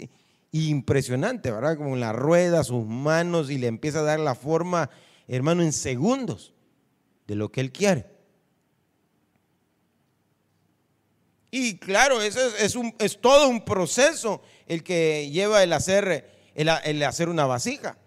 [0.51, 1.77] impresionante, ¿verdad?
[1.77, 4.91] Como la rueda, sus manos y le empieza a dar la forma,
[5.27, 6.55] hermano, en segundos
[7.27, 8.12] de lo que él quiere.
[11.53, 17.03] Y claro, eso es, un, es todo un proceso el que lleva el hacer, el,
[17.05, 17.99] hacer una vasija.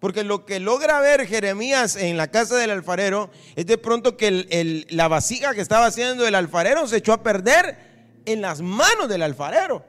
[0.00, 4.86] Porque lo que logra ver Jeremías en la casa del alfarero es de pronto que
[4.90, 7.78] la vasija que estaba haciendo el alfarero se echó a perder
[8.24, 9.84] en las manos del alfarero.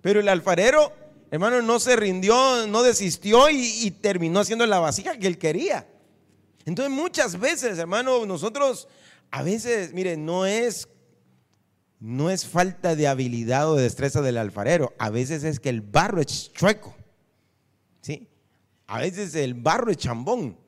[0.00, 0.92] Pero el alfarero
[1.32, 5.86] Hermano, no se rindió, no desistió y, terminó haciendo la vasija que él quería.
[6.66, 8.86] Entonces muchas veces, hermano, nosotros
[9.30, 10.88] a veces, mire, no es
[12.02, 15.82] no es falta de habilidad o de destreza del alfarero, a veces es que el
[15.82, 16.96] barro es chueco.
[18.00, 18.28] ¿Sí?
[18.88, 20.58] A veces el barro es chambón.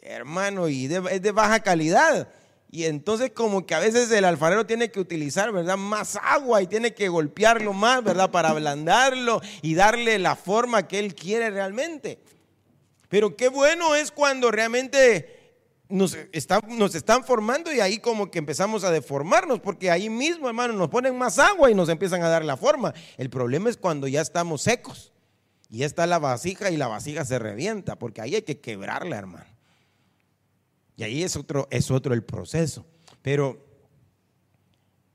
[0.00, 2.28] Hermano, y es de baja calidad.
[2.70, 5.76] Y entonces como que a veces el alfarero tiene que utilizar, ¿verdad?
[5.76, 8.30] Más agua y tiene que golpearlo más, ¿verdad?
[8.30, 12.20] Para ablandarlo y darle la forma que él quiere realmente.
[13.08, 15.43] Pero qué bueno es cuando realmente
[15.88, 16.16] nos,
[16.68, 20.88] nos están formando y ahí como que empezamos a deformarnos, porque ahí mismo, hermano, nos
[20.88, 22.94] ponen más agua y nos empiezan a dar la forma.
[23.16, 25.12] El problema es cuando ya estamos secos
[25.68, 29.54] y está la vasija y la vasija se revienta, porque ahí hay que quebrarla, hermano.
[30.96, 32.86] Y ahí es otro, es otro el proceso.
[33.22, 33.64] Pero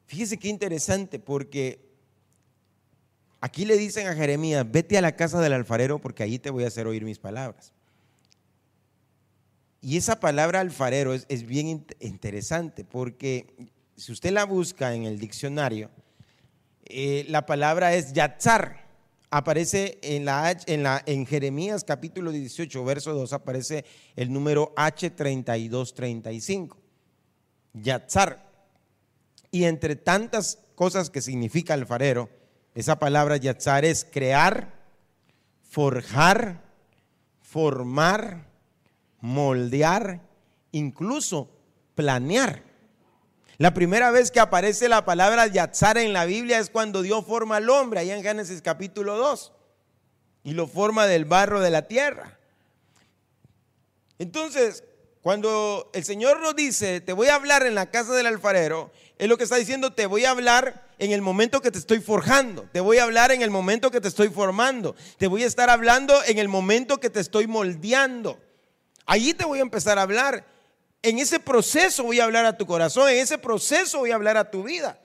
[0.08, 1.90] fíjese qué interesante, porque
[3.40, 6.64] aquí le dicen a Jeremías, vete a la casa del alfarero porque ahí te voy
[6.64, 7.74] a hacer oír mis palabras.
[9.82, 15.90] Y esa palabra alfarero es, bien interesante porque si usted la busca en el diccionario,
[16.86, 18.90] eh, la palabra es yatzar
[19.30, 26.76] aparece en, la, en, la, en Jeremías capítulo 18, verso 2, aparece el número H3235,
[27.74, 28.50] Yatzar.
[29.52, 32.30] Y entre tantas cosas que significa alfarero,
[32.76, 34.74] esa palabra Yatzar es crear,
[35.64, 36.62] forjar,
[37.42, 38.49] formar,
[39.22, 40.22] moldear,
[40.72, 41.50] incluso
[41.96, 42.64] planear.
[43.58, 47.58] La primera vez que aparece la palabra Yatzar en la Biblia es cuando Dios forma
[47.58, 49.52] al hombre, allá en Génesis capítulo 2,
[50.44, 52.40] y lo forma del barro de la tierra.
[54.18, 54.84] Entonces,
[55.22, 59.28] cuando el Señor nos dice, te voy a hablar en la casa del alfarero, es
[59.28, 62.66] lo que está diciendo, te voy a hablar en el momento que te estoy forjando,
[62.72, 65.70] te voy a hablar en el momento que te estoy formando, te voy a estar
[65.70, 68.40] hablando en el momento que te estoy moldeando.
[69.12, 70.46] Allí te voy a empezar a hablar
[71.02, 74.38] en ese proceso voy a hablar a tu corazón, en ese proceso voy a hablar
[74.38, 75.02] a tu vida.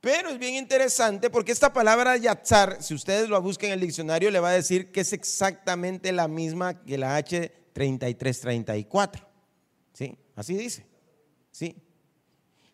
[0.00, 4.30] Pero es bien interesante porque esta palabra yatzar, si ustedes lo buscan en el diccionario,
[4.30, 9.26] le va a decir que es exactamente la misma que la H3334.
[9.94, 10.16] ¿Sí?
[10.36, 10.86] Así dice.
[11.50, 11.74] ¿Sí?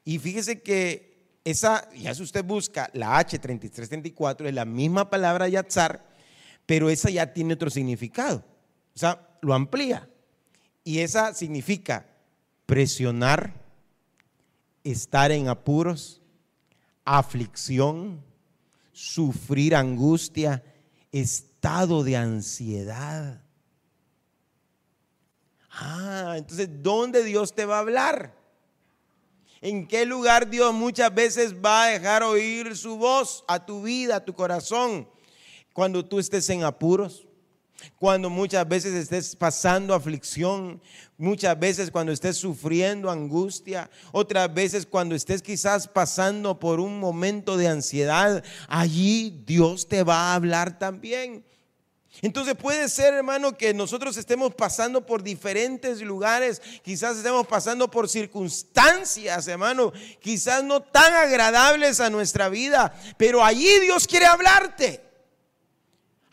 [0.05, 6.05] Y fíjese que esa, ya si usted busca la H3334, es la misma palabra yatzar,
[6.67, 8.45] pero esa ya tiene otro significado.
[8.95, 10.07] O sea, lo amplía.
[10.85, 12.07] Y esa significa
[12.67, 13.55] presionar,
[14.85, 16.21] estar en apuros,
[17.05, 18.23] aflicción,
[18.93, 20.63] sufrir angustia,
[21.11, 23.41] estado de ansiedad.
[25.71, 28.35] Ah, entonces, ¿dónde Dios te va a hablar?
[29.61, 34.17] ¿En qué lugar Dios muchas veces va a dejar oír su voz a tu vida,
[34.17, 35.09] a tu corazón?
[35.73, 37.27] Cuando tú estés en apuros,
[37.99, 40.81] cuando muchas veces estés pasando aflicción,
[41.17, 47.57] muchas veces cuando estés sufriendo angustia, otras veces cuando estés quizás pasando por un momento
[47.57, 51.45] de ansiedad, allí Dios te va a hablar también.
[52.23, 58.09] Entonces puede ser, hermano, que nosotros estemos pasando por diferentes lugares, quizás estemos pasando por
[58.09, 65.03] circunstancias, hermano, quizás no tan agradables a nuestra vida, pero allí Dios quiere hablarte.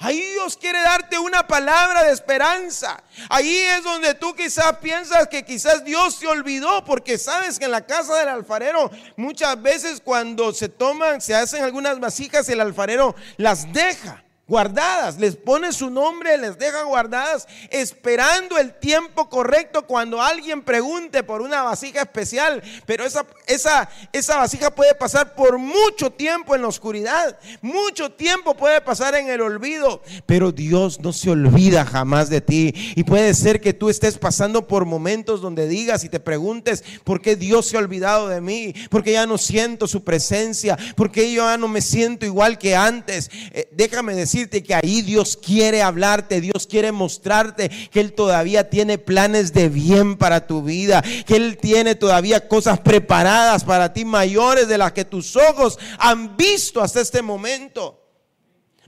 [0.01, 3.03] Ahí Dios quiere darte una palabra de esperanza.
[3.29, 7.71] Ahí es donde tú quizás piensas que quizás Dios se olvidó, porque sabes que en
[7.71, 13.15] la casa del alfarero muchas veces cuando se toman, se hacen algunas vasijas, el alfarero
[13.37, 20.21] las deja guardadas, les pone su nombre, les deja guardadas, esperando el tiempo correcto cuando
[20.21, 22.61] alguien pregunte por una vasija especial.
[22.85, 28.53] Pero esa, esa, esa vasija puede pasar por mucho tiempo en la oscuridad, mucho tiempo
[28.53, 32.73] puede pasar en el olvido, pero Dios no se olvida jamás de ti.
[32.97, 37.21] Y puede ser que tú estés pasando por momentos donde digas y te preguntes, ¿por
[37.21, 38.73] qué Dios se ha olvidado de mí?
[38.89, 43.31] Porque ya no siento su presencia, porque yo ya no me siento igual que antes.
[43.53, 48.97] Eh, déjame decir que ahí Dios quiere hablarte, Dios quiere mostrarte que Él todavía tiene
[48.97, 54.67] planes de bien para tu vida, que Él tiene todavía cosas preparadas para ti mayores
[54.67, 57.99] de las que tus ojos han visto hasta este momento.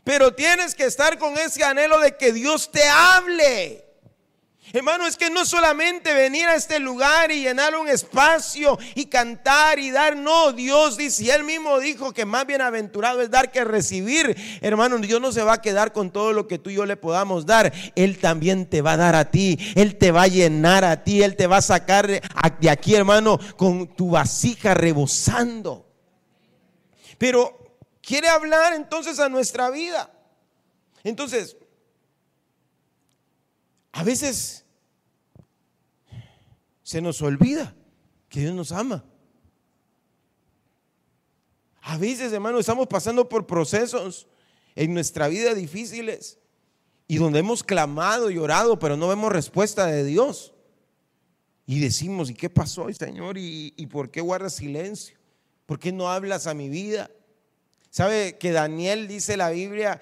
[0.03, 3.92] Pero tienes que estar con ese anhelo de que Dios te hable.
[4.76, 9.78] Hermano, es que no solamente venir a este lugar y llenar un espacio y cantar
[9.78, 13.63] y dar, no, Dios dice, y él mismo dijo que más bienaventurado es dar que
[13.63, 14.36] recibir.
[14.61, 16.97] Hermano, Dios no se va a quedar con todo lo que tú y yo le
[16.97, 17.71] podamos dar.
[17.95, 21.21] Él también te va a dar a ti, Él te va a llenar a ti,
[21.21, 25.86] Él te va a sacar de aquí, hermano, con tu vasija rebosando.
[27.19, 30.09] Pero quiere hablar entonces a nuestra vida.
[31.03, 31.57] Entonces,
[33.91, 34.62] a veces
[36.93, 37.75] se nos olvida
[38.29, 39.03] que Dios nos ama.
[41.81, 44.27] A veces, hermano, estamos pasando por procesos
[44.75, 46.37] en nuestra vida difíciles
[47.07, 50.53] y donde hemos clamado y orado, pero no vemos respuesta de Dios.
[51.65, 53.39] Y decimos, ¿y qué pasó, Señor?
[53.39, 55.17] ¿Y, y por qué guardas silencio?
[55.65, 57.09] ¿Por qué no hablas a mi vida?
[57.89, 59.99] ¿Sabe que Daniel dice la Biblia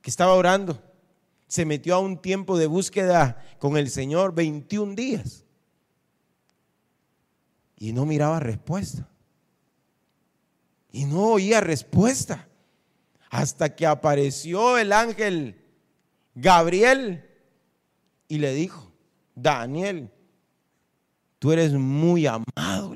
[0.00, 0.82] que estaba orando?
[1.46, 5.46] Se metió a un tiempo de búsqueda con el Señor 21 días
[7.78, 9.08] y no miraba respuesta.
[10.92, 12.46] Y no oía respuesta.
[13.30, 15.64] Hasta que apareció el ángel
[16.34, 17.24] Gabriel
[18.28, 18.92] y le dijo,
[19.34, 20.10] Daniel,
[21.38, 22.94] tú eres muy amado.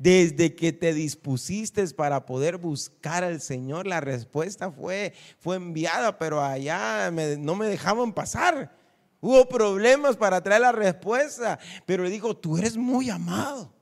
[0.00, 6.42] Desde que te dispusiste para poder buscar al Señor, la respuesta fue, fue enviada, pero
[6.42, 8.74] allá no me dejaban pasar.
[9.20, 13.74] Hubo problemas para traer la respuesta, pero le dijo, tú eres muy amado.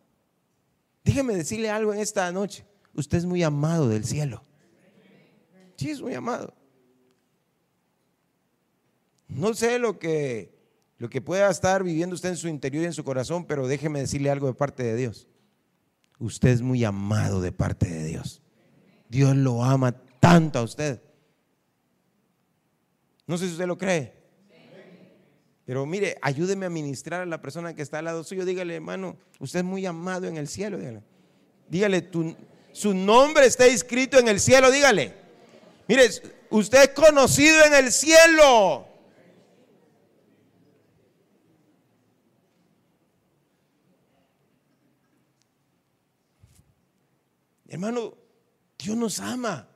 [1.05, 2.67] Déjeme decirle algo en esta noche.
[2.95, 4.43] Usted es muy amado del cielo.
[5.77, 6.53] Sí, es muy amado.
[9.29, 10.53] No sé lo que,
[10.99, 14.01] lo que pueda estar viviendo usted en su interior y en su corazón, pero déjeme
[14.01, 15.29] decirle algo de parte de Dios.
[16.19, 18.43] Usted es muy amado de parte de Dios.
[19.09, 21.01] Dios lo ama tanto a usted.
[23.27, 24.19] No sé si usted lo cree.
[25.65, 28.45] Pero mire, ayúdeme a ministrar a la persona que está al lado suyo.
[28.45, 30.79] Dígale, hermano, usted es muy amado en el cielo.
[30.79, 31.03] Dígale,
[31.69, 32.11] dígale
[32.73, 34.71] su nombre está escrito en el cielo.
[34.71, 35.15] Dígale,
[35.87, 36.09] mire,
[36.51, 38.87] usted es conocido en el cielo.
[47.69, 48.15] Hermano,
[48.79, 49.69] Dios nos ama.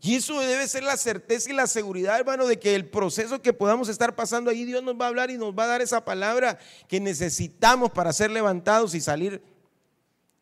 [0.00, 3.52] Y eso debe ser la certeza y la seguridad, hermano, de que el proceso que
[3.52, 6.04] podamos estar pasando ahí, Dios nos va a hablar y nos va a dar esa
[6.04, 9.42] palabra que necesitamos para ser levantados y salir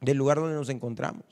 [0.01, 1.25] del lugar donde nos encontramos.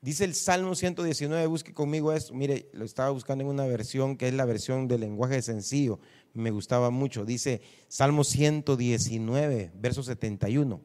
[0.00, 2.32] Dice el Salmo 119, busque conmigo esto.
[2.32, 5.98] Mire, lo estaba buscando en una versión que es la versión del lenguaje sencillo.
[6.34, 7.24] Me gustaba mucho.
[7.24, 10.80] Dice Salmo 119, verso 71.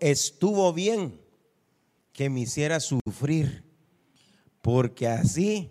[0.00, 1.20] Estuvo bien
[2.12, 3.64] que me hiciera sufrir,
[4.60, 5.70] porque así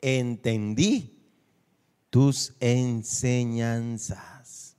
[0.00, 1.18] entendí
[2.10, 4.76] tus enseñanzas.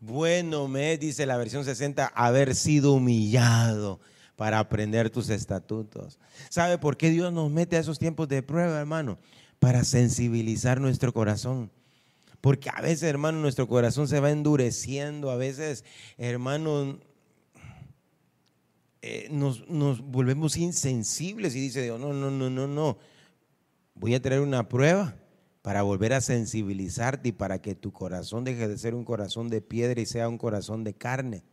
[0.00, 3.98] Bueno me dice la versión 60, haber sido humillado
[4.36, 6.20] para aprender tus estatutos.
[6.48, 9.18] ¿Sabe por qué Dios nos mete a esos tiempos de prueba, hermano?
[9.58, 11.72] Para sensibilizar nuestro corazón
[12.40, 15.84] porque a veces, hermano, nuestro corazón se va endureciendo, a veces,
[16.16, 17.00] hermano,
[19.02, 22.98] eh, nos, volvemos insensibles y dice Dios, no, no, no, no, no,
[23.94, 25.16] voy a traer una prueba
[25.62, 29.60] para volver a sensibilizarte y para que tu corazón deje de ser un corazón de
[29.60, 31.44] piedra y sea un corazón de carne.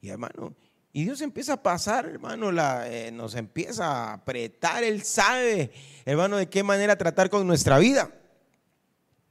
[0.00, 0.54] Y hermano,
[0.92, 5.72] y Dios empieza a pasar, hermano, la, eh, nos empieza a apretar, Él sabe,
[6.04, 8.10] hermano, de qué manera tratar con nuestra vida.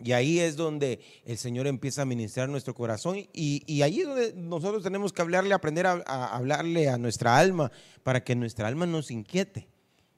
[0.04, 4.34] Y ahí es donde el Señor empieza a ministrar nuestro corazón y, ahí es donde
[4.34, 5.94] nosotros tenemos que hablarle, aprender a,
[6.36, 7.72] hablarle a nuestra alma
[8.04, 9.70] para que nuestra alma nos inquiete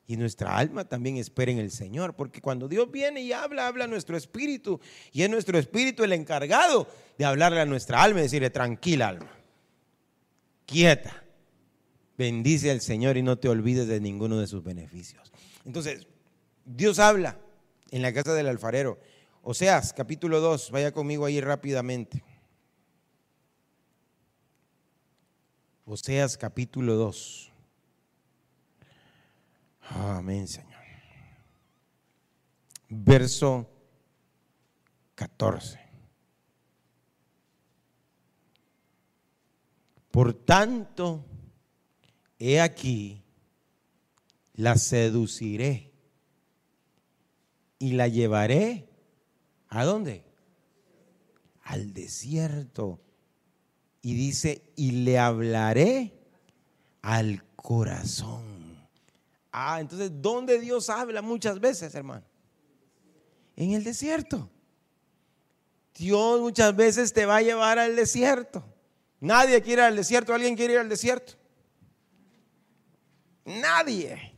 [0.07, 3.85] y nuestra alma también espere en el Señor, porque cuando Dios viene y habla, habla
[3.85, 4.79] nuestro espíritu
[5.11, 9.31] y es nuestro espíritu el encargado de hablarle a nuestra alma y decirle, tranquila alma,
[10.65, 11.23] quieta,
[12.17, 15.31] bendice al Señor y no te olvides de ninguno de sus beneficios.
[15.63, 16.07] Entonces,
[16.65, 17.37] Dios habla
[17.91, 18.99] en la casa del alfarero
[19.47, 22.23] Oseas, capítulo 2, vaya conmigo ahí rápidamente.
[25.85, 27.51] Oseas, capítulo 2.
[29.81, 30.81] Amén, Señor.
[32.89, 33.69] Verso
[35.13, 35.79] 14.
[40.09, 41.23] Por tanto,
[42.39, 43.21] he aquí,
[44.55, 45.93] la seduciré
[47.77, 48.94] y la llevaré
[49.75, 50.23] ¿A dónde?
[51.63, 53.01] Al desierto.
[54.01, 56.13] Y dice, y le hablaré
[57.01, 58.87] al corazón.
[59.51, 62.23] Ah, entonces, ¿dónde Dios habla muchas veces, hermano?
[63.57, 64.49] En el desierto.
[65.93, 68.63] Dios muchas veces te va a llevar al desierto.
[69.19, 70.33] Nadie quiere ir al desierto.
[70.33, 71.33] ¿Alguien quiere ir al desierto?
[73.43, 74.34] Nadie.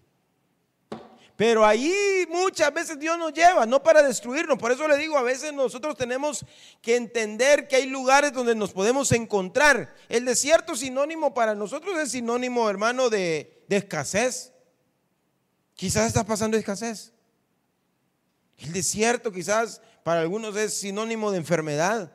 [1.37, 4.57] Pero ahí muchas veces Dios nos lleva, no para destruirnos.
[4.57, 6.43] Por eso le digo, a veces nosotros tenemos
[6.81, 9.93] que entender que hay lugares donde nos podemos encontrar.
[10.09, 14.51] El desierto sinónimo para nosotros es sinónimo, hermano, de, de escasez.
[15.75, 17.13] Quizás estás pasando escasez.
[18.57, 22.11] El desierto quizás para algunos es sinónimo de enfermedad.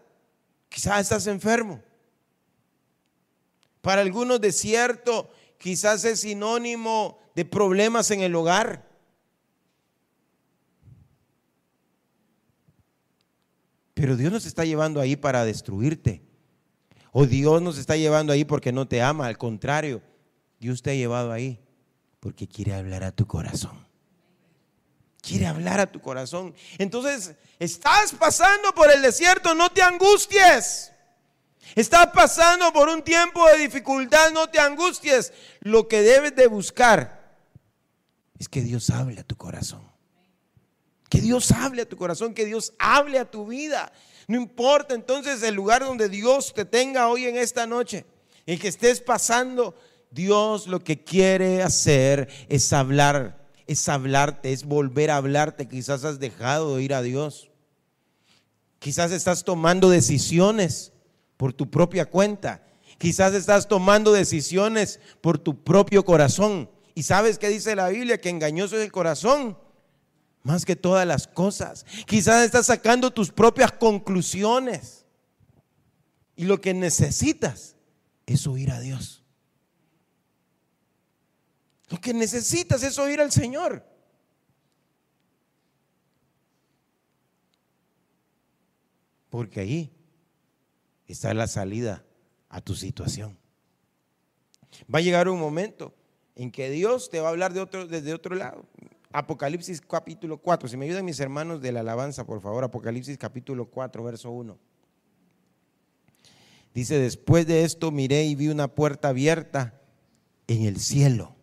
[0.68, 1.80] Quizás estás enfermo.
[3.82, 8.91] Para algunos desierto quizás es sinónimo de problemas en el hogar.
[14.02, 16.24] Pero Dios nos está llevando ahí para destruirte.
[17.12, 19.28] O Dios nos está llevando ahí porque no te ama.
[19.28, 20.02] Al contrario,
[20.58, 21.60] Dios te ha llevado ahí
[22.18, 23.86] porque quiere hablar a tu corazón.
[25.20, 26.52] Quiere hablar a tu corazón.
[26.78, 30.90] Entonces, estás pasando por el desierto, no te angusties.
[31.76, 35.32] Estás pasando por un tiempo de dificultad, no te angusties.
[35.60, 37.36] Lo que debes de buscar
[38.36, 39.91] es que Dios hable a tu corazón.
[41.12, 43.92] Que Dios hable a tu corazón, que Dios hable a tu vida.
[44.28, 48.06] No importa entonces el lugar donde Dios te tenga hoy en esta noche,
[48.46, 49.74] el que estés pasando,
[50.10, 55.68] Dios lo que quiere hacer es hablar, es hablarte, es volver a hablarte.
[55.68, 57.50] Quizás has dejado de oír a Dios.
[58.78, 60.92] Quizás estás tomando decisiones
[61.36, 62.64] por tu propia cuenta.
[62.96, 66.70] Quizás estás tomando decisiones por tu propio corazón.
[66.94, 68.18] ¿Y sabes qué dice la Biblia?
[68.18, 69.58] Que engañoso es el corazón
[70.42, 71.84] más que todas las cosas.
[72.06, 75.06] Quizás estás sacando tus propias conclusiones.
[76.36, 77.76] Y lo que necesitas
[78.26, 79.22] es oír a Dios.
[81.88, 83.86] Lo que necesitas es oír al Señor.
[89.28, 89.92] Porque ahí
[91.06, 92.04] está la salida
[92.48, 93.38] a tu situación.
[94.92, 95.94] Va a llegar un momento
[96.34, 98.66] en que Dios te va a hablar de otro, desde otro lado.
[99.12, 100.68] Apocalipsis capítulo 4.
[100.68, 102.64] Si me ayudan mis hermanos de la alabanza, por favor.
[102.64, 104.58] Apocalipsis capítulo 4, verso 1.
[106.74, 109.80] Dice, después de esto miré y vi una puerta abierta
[110.46, 111.36] en el cielo.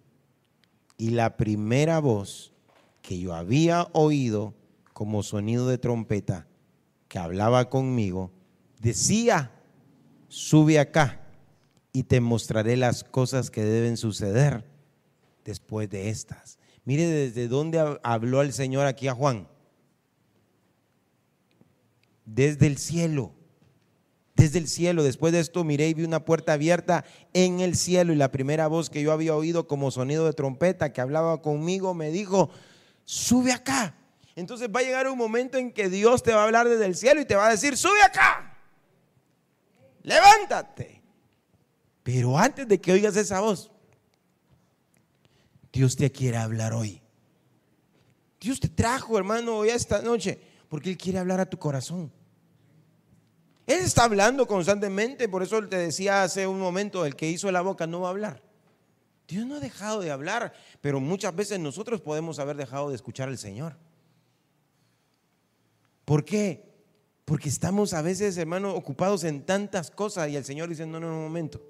[0.98, 2.54] Y la primera voz
[3.02, 4.56] que yo había oído
[4.94, 6.48] como sonido de trompeta
[7.08, 8.32] que hablaba conmigo,
[8.80, 9.52] decía,
[10.28, 11.22] sube acá
[11.94, 14.66] y te mostraré las cosas que deben suceder
[15.44, 16.59] después de estas.
[16.90, 19.48] Mire desde dónde habló el Señor aquí a Juan.
[22.26, 23.32] Desde el cielo.
[24.34, 25.04] Desde el cielo.
[25.04, 28.66] Después de esto miré y vi una puerta abierta en el cielo y la primera
[28.66, 32.50] voz que yo había oído como sonido de trompeta que hablaba conmigo me dijo,
[33.06, 33.96] sube acá.
[34.36, 36.96] Entonces va a llegar un momento en que Dios te va a hablar desde el
[36.96, 38.58] cielo y te va a decir, sube acá.
[40.02, 41.04] Levántate.
[42.02, 43.72] Pero antes de que oigas esa voz,
[45.72, 47.02] Dios te quiere hablar hoy.
[48.40, 52.12] Dios te trajo, hermano, hoy esta noche, porque Él quiere hablar a tu corazón.
[53.68, 57.62] Él está hablando constantemente, por eso te decía hace un momento, el que hizo la
[57.62, 58.42] boca no va a hablar.
[59.28, 63.30] Dios no ha dejado de hablar, pero muchas veces nosotros podemos haber dejado de escuchar
[63.30, 63.78] al Señor.
[66.04, 66.68] ¿Por qué?
[67.26, 71.10] Porque estamos a veces, hermano, ocupados en tantas cosas y el Señor dice, no, no,
[71.10, 71.62] no, un momento.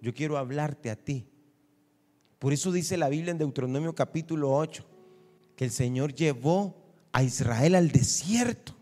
[0.00, 1.28] Yo quiero hablarte a ti.
[2.38, 4.84] Por eso dice la Biblia en Deuteronomio capítulo 8,
[5.56, 6.76] que el Señor llevó
[7.12, 8.74] a Israel al desierto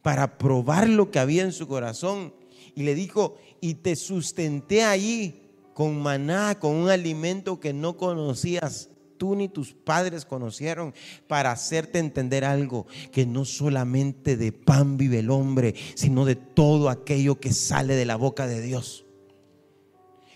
[0.00, 2.32] para probar lo que había en su corazón.
[2.74, 8.88] Y le dijo, y te sustenté ahí con maná, con un alimento que no conocías
[9.18, 10.94] tú ni tus padres conocieron,
[11.26, 16.88] para hacerte entender algo, que no solamente de pan vive el hombre, sino de todo
[16.88, 19.04] aquello que sale de la boca de Dios.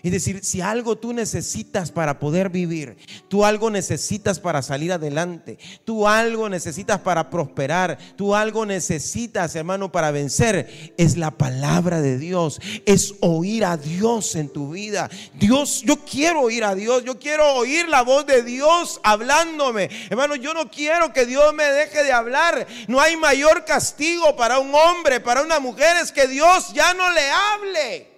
[0.03, 2.97] Es decir, si algo tú necesitas para poder vivir,
[3.29, 9.93] tú algo necesitas para salir adelante, tú algo necesitas para prosperar, tú algo necesitas, hermano,
[9.93, 15.09] para vencer, es la palabra de Dios, es oír a Dios en tu vida.
[15.35, 19.89] Dios, yo quiero oír a Dios, yo quiero oír la voz de Dios hablándome.
[20.09, 22.67] Hermano, yo no quiero que Dios me deje de hablar.
[22.89, 27.09] No hay mayor castigo para un hombre, para una mujer, es que Dios ya no
[27.11, 28.12] le hable.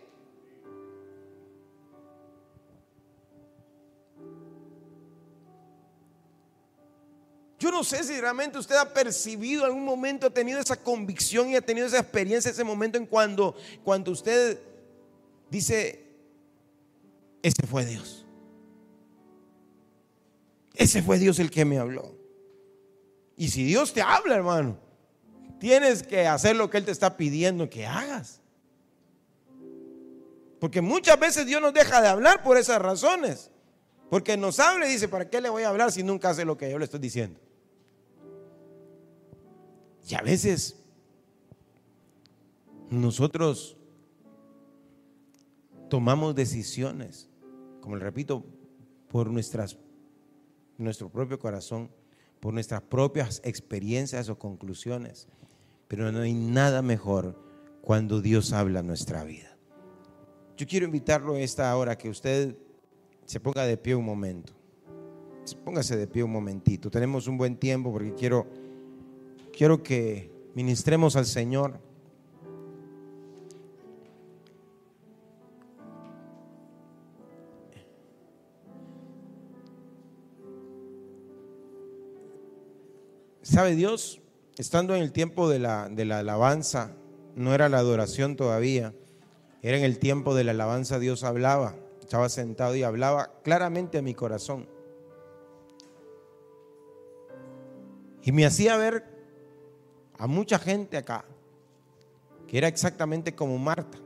[7.58, 11.50] Yo no sé si realmente usted ha percibido en algún momento, ha tenido esa convicción
[11.50, 14.60] y ha tenido esa experiencia, ese momento en cuando, cuando usted
[15.50, 16.06] dice,
[17.42, 18.26] ese fue Dios.
[20.74, 22.14] Ese fue Dios el que me habló.
[23.38, 24.78] Y si Dios te habla, hermano,
[25.60, 28.42] tienes que hacer lo que Él te está pidiendo que hagas.
[30.60, 33.52] Porque muchas veces Dios nos deja de hablar por esas razones.
[34.10, 36.58] Porque nos habla y dice, ¿para qué le voy a hablar si nunca hace lo
[36.58, 37.40] que yo le estoy diciendo?
[40.08, 40.84] Y a veces
[42.90, 43.78] nosotros
[45.90, 47.30] tomamos decisiones,
[47.82, 48.46] como le repito,
[49.10, 51.90] por nuestro propio corazón,
[52.40, 55.28] por nuestras propias experiencias o conclusiones.
[55.88, 57.40] Pero no hay nada mejor
[57.82, 59.58] cuando Dios habla nuestra vida.
[60.58, 62.58] Yo quiero invitarlo a esta hora que usted
[63.26, 64.54] se ponga de pie un momento.
[65.64, 66.90] Póngase de pie un momentito.
[66.90, 68.48] Tenemos un buen tiempo porque quiero,
[69.56, 71.80] quiero que ministremos al Señor.
[83.42, 84.22] ¿Sabe Dios?
[84.58, 86.96] Estando en el tiempo de la, de la alabanza,
[87.36, 88.94] no era la adoración todavía,
[89.62, 94.02] era en el tiempo de la alabanza Dios hablaba, estaba sentado y hablaba claramente a
[94.02, 94.68] mi corazón.
[98.24, 99.15] Y me hacía ver
[100.18, 101.26] a mucha gente acá,
[102.48, 103.98] que era exactamente como Marta,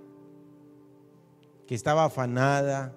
[1.68, 2.96] que estaba afanada,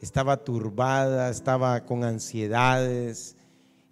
[0.00, 3.36] estaba turbada, estaba con ansiedades,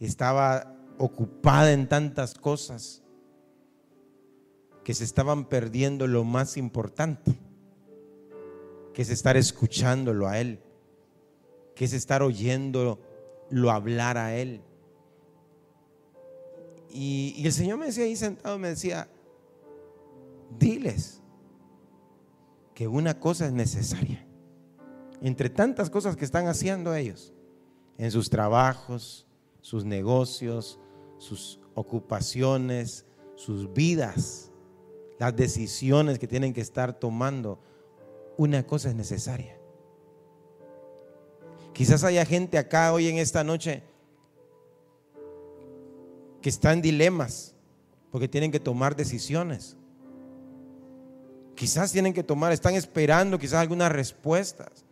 [0.01, 3.03] estaba ocupada en tantas cosas
[4.85, 7.39] que se estaban perdiendo lo más importante,
[8.93, 10.61] que es estar escuchándolo a Él,
[11.75, 12.99] que es estar oyéndolo
[13.71, 14.63] hablar a Él.
[16.97, 19.09] Y, el Señor me decía ahí sentado, me decía,
[20.57, 21.21] diles
[22.73, 24.25] que una cosa es necesaria.
[25.21, 27.35] Entre tantas cosas que están haciendo ellos,
[27.99, 29.27] en sus trabajos,
[29.61, 30.79] sus negocios,
[31.19, 34.53] sus ocupaciones, sus vidas,
[35.19, 37.59] las decisiones que tienen que estar tomando,
[38.37, 39.59] una cosa es necesaria.
[41.73, 43.83] Quizás haya gente acá hoy en esta noche
[46.45, 47.55] que está en dilemas
[48.11, 49.79] porque tienen que tomar decisiones.
[51.55, 54.85] Quizás tienen que tomar, están esperando quizás algunas respuestas.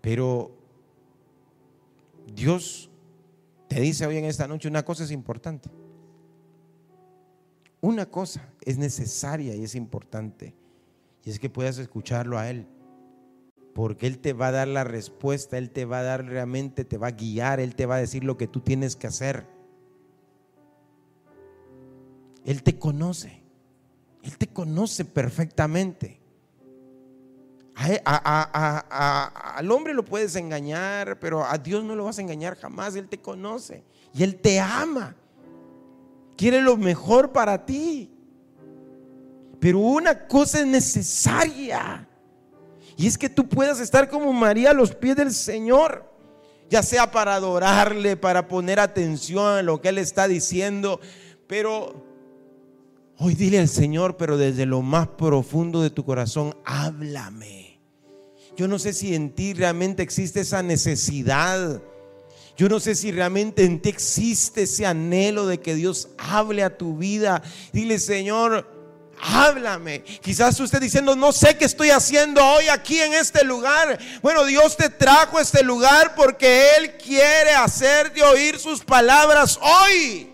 [0.00, 0.52] Pero
[2.32, 2.88] Dios
[3.66, 5.68] te dice hoy en esta noche una cosa es importante.
[7.80, 10.54] Una cosa es necesaria y es importante.
[11.24, 12.68] Y es que puedas escucharlo a Él.
[13.74, 16.96] Porque Él te va a dar la respuesta, Él te va a dar realmente, te
[16.96, 19.52] va a guiar, Él te va a decir lo que tú tienes que hacer.
[22.44, 23.42] Él te conoce.
[24.22, 26.20] Él te conoce perfectamente.
[27.74, 32.94] al hombre lo puedes engañar, pero a Dios no lo vas a engañar jamás.
[32.96, 33.82] Él te conoce
[34.14, 35.14] y Él te ama.
[36.36, 38.10] Quiere lo mejor para ti.
[39.60, 42.08] Pero una cosa es necesaria.
[42.96, 46.12] Y es que tú puedas estar como María a los pies del Señor.
[46.70, 51.00] Ya sea para adorarle, para poner atención a lo que Él está diciendo.
[51.46, 52.03] Pero
[53.18, 57.80] Hoy dile al Señor, pero desde lo más profundo de tu corazón, háblame.
[58.56, 61.80] Yo no sé si en ti realmente existe esa necesidad.
[62.56, 66.76] Yo no sé si realmente en ti existe ese anhelo de que Dios hable a
[66.76, 67.42] tu vida.
[67.72, 68.68] Dile, Señor,
[69.20, 70.02] háblame.
[70.02, 73.98] Quizás usted diciendo, no sé qué estoy haciendo hoy aquí en este lugar.
[74.22, 80.33] Bueno, Dios te trajo a este lugar porque Él quiere hacerte oír sus palabras hoy.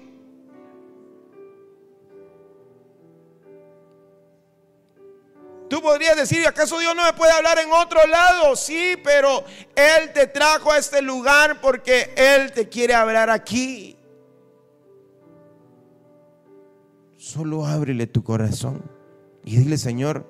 [5.70, 8.56] Tú podrías decir, ¿acaso Dios no me puede hablar en otro lado?
[8.56, 9.44] Sí, pero
[9.76, 13.96] Él te trajo a este lugar porque Él te quiere hablar aquí.
[17.16, 18.82] Solo ábrele tu corazón
[19.44, 20.26] y dile, Señor,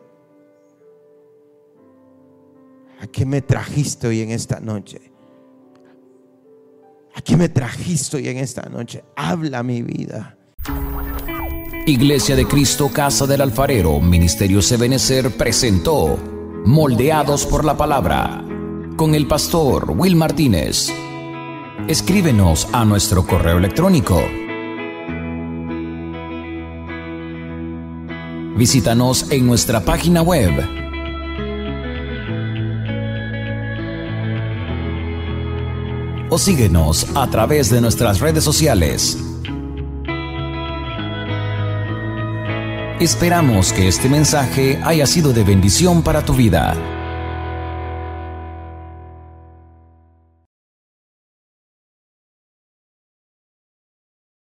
[3.00, 5.10] ¿a qué me trajiste hoy en esta noche?
[7.14, 9.04] ¿A qué me trajiste hoy en esta noche?
[9.16, 10.36] Habla mi vida.
[11.86, 16.18] Iglesia de Cristo Casa del Alfarero, Ministerio Sebenecer presentó
[16.66, 18.44] Moldeados por la Palabra
[18.96, 20.92] con el pastor Will Martínez.
[21.88, 24.22] Escríbenos a nuestro correo electrónico.
[28.56, 30.52] Visítanos en nuestra página web
[36.28, 39.29] o síguenos a través de nuestras redes sociales.
[43.00, 46.99] Esperamos que este mensaje haya sido de bendición para tu vida.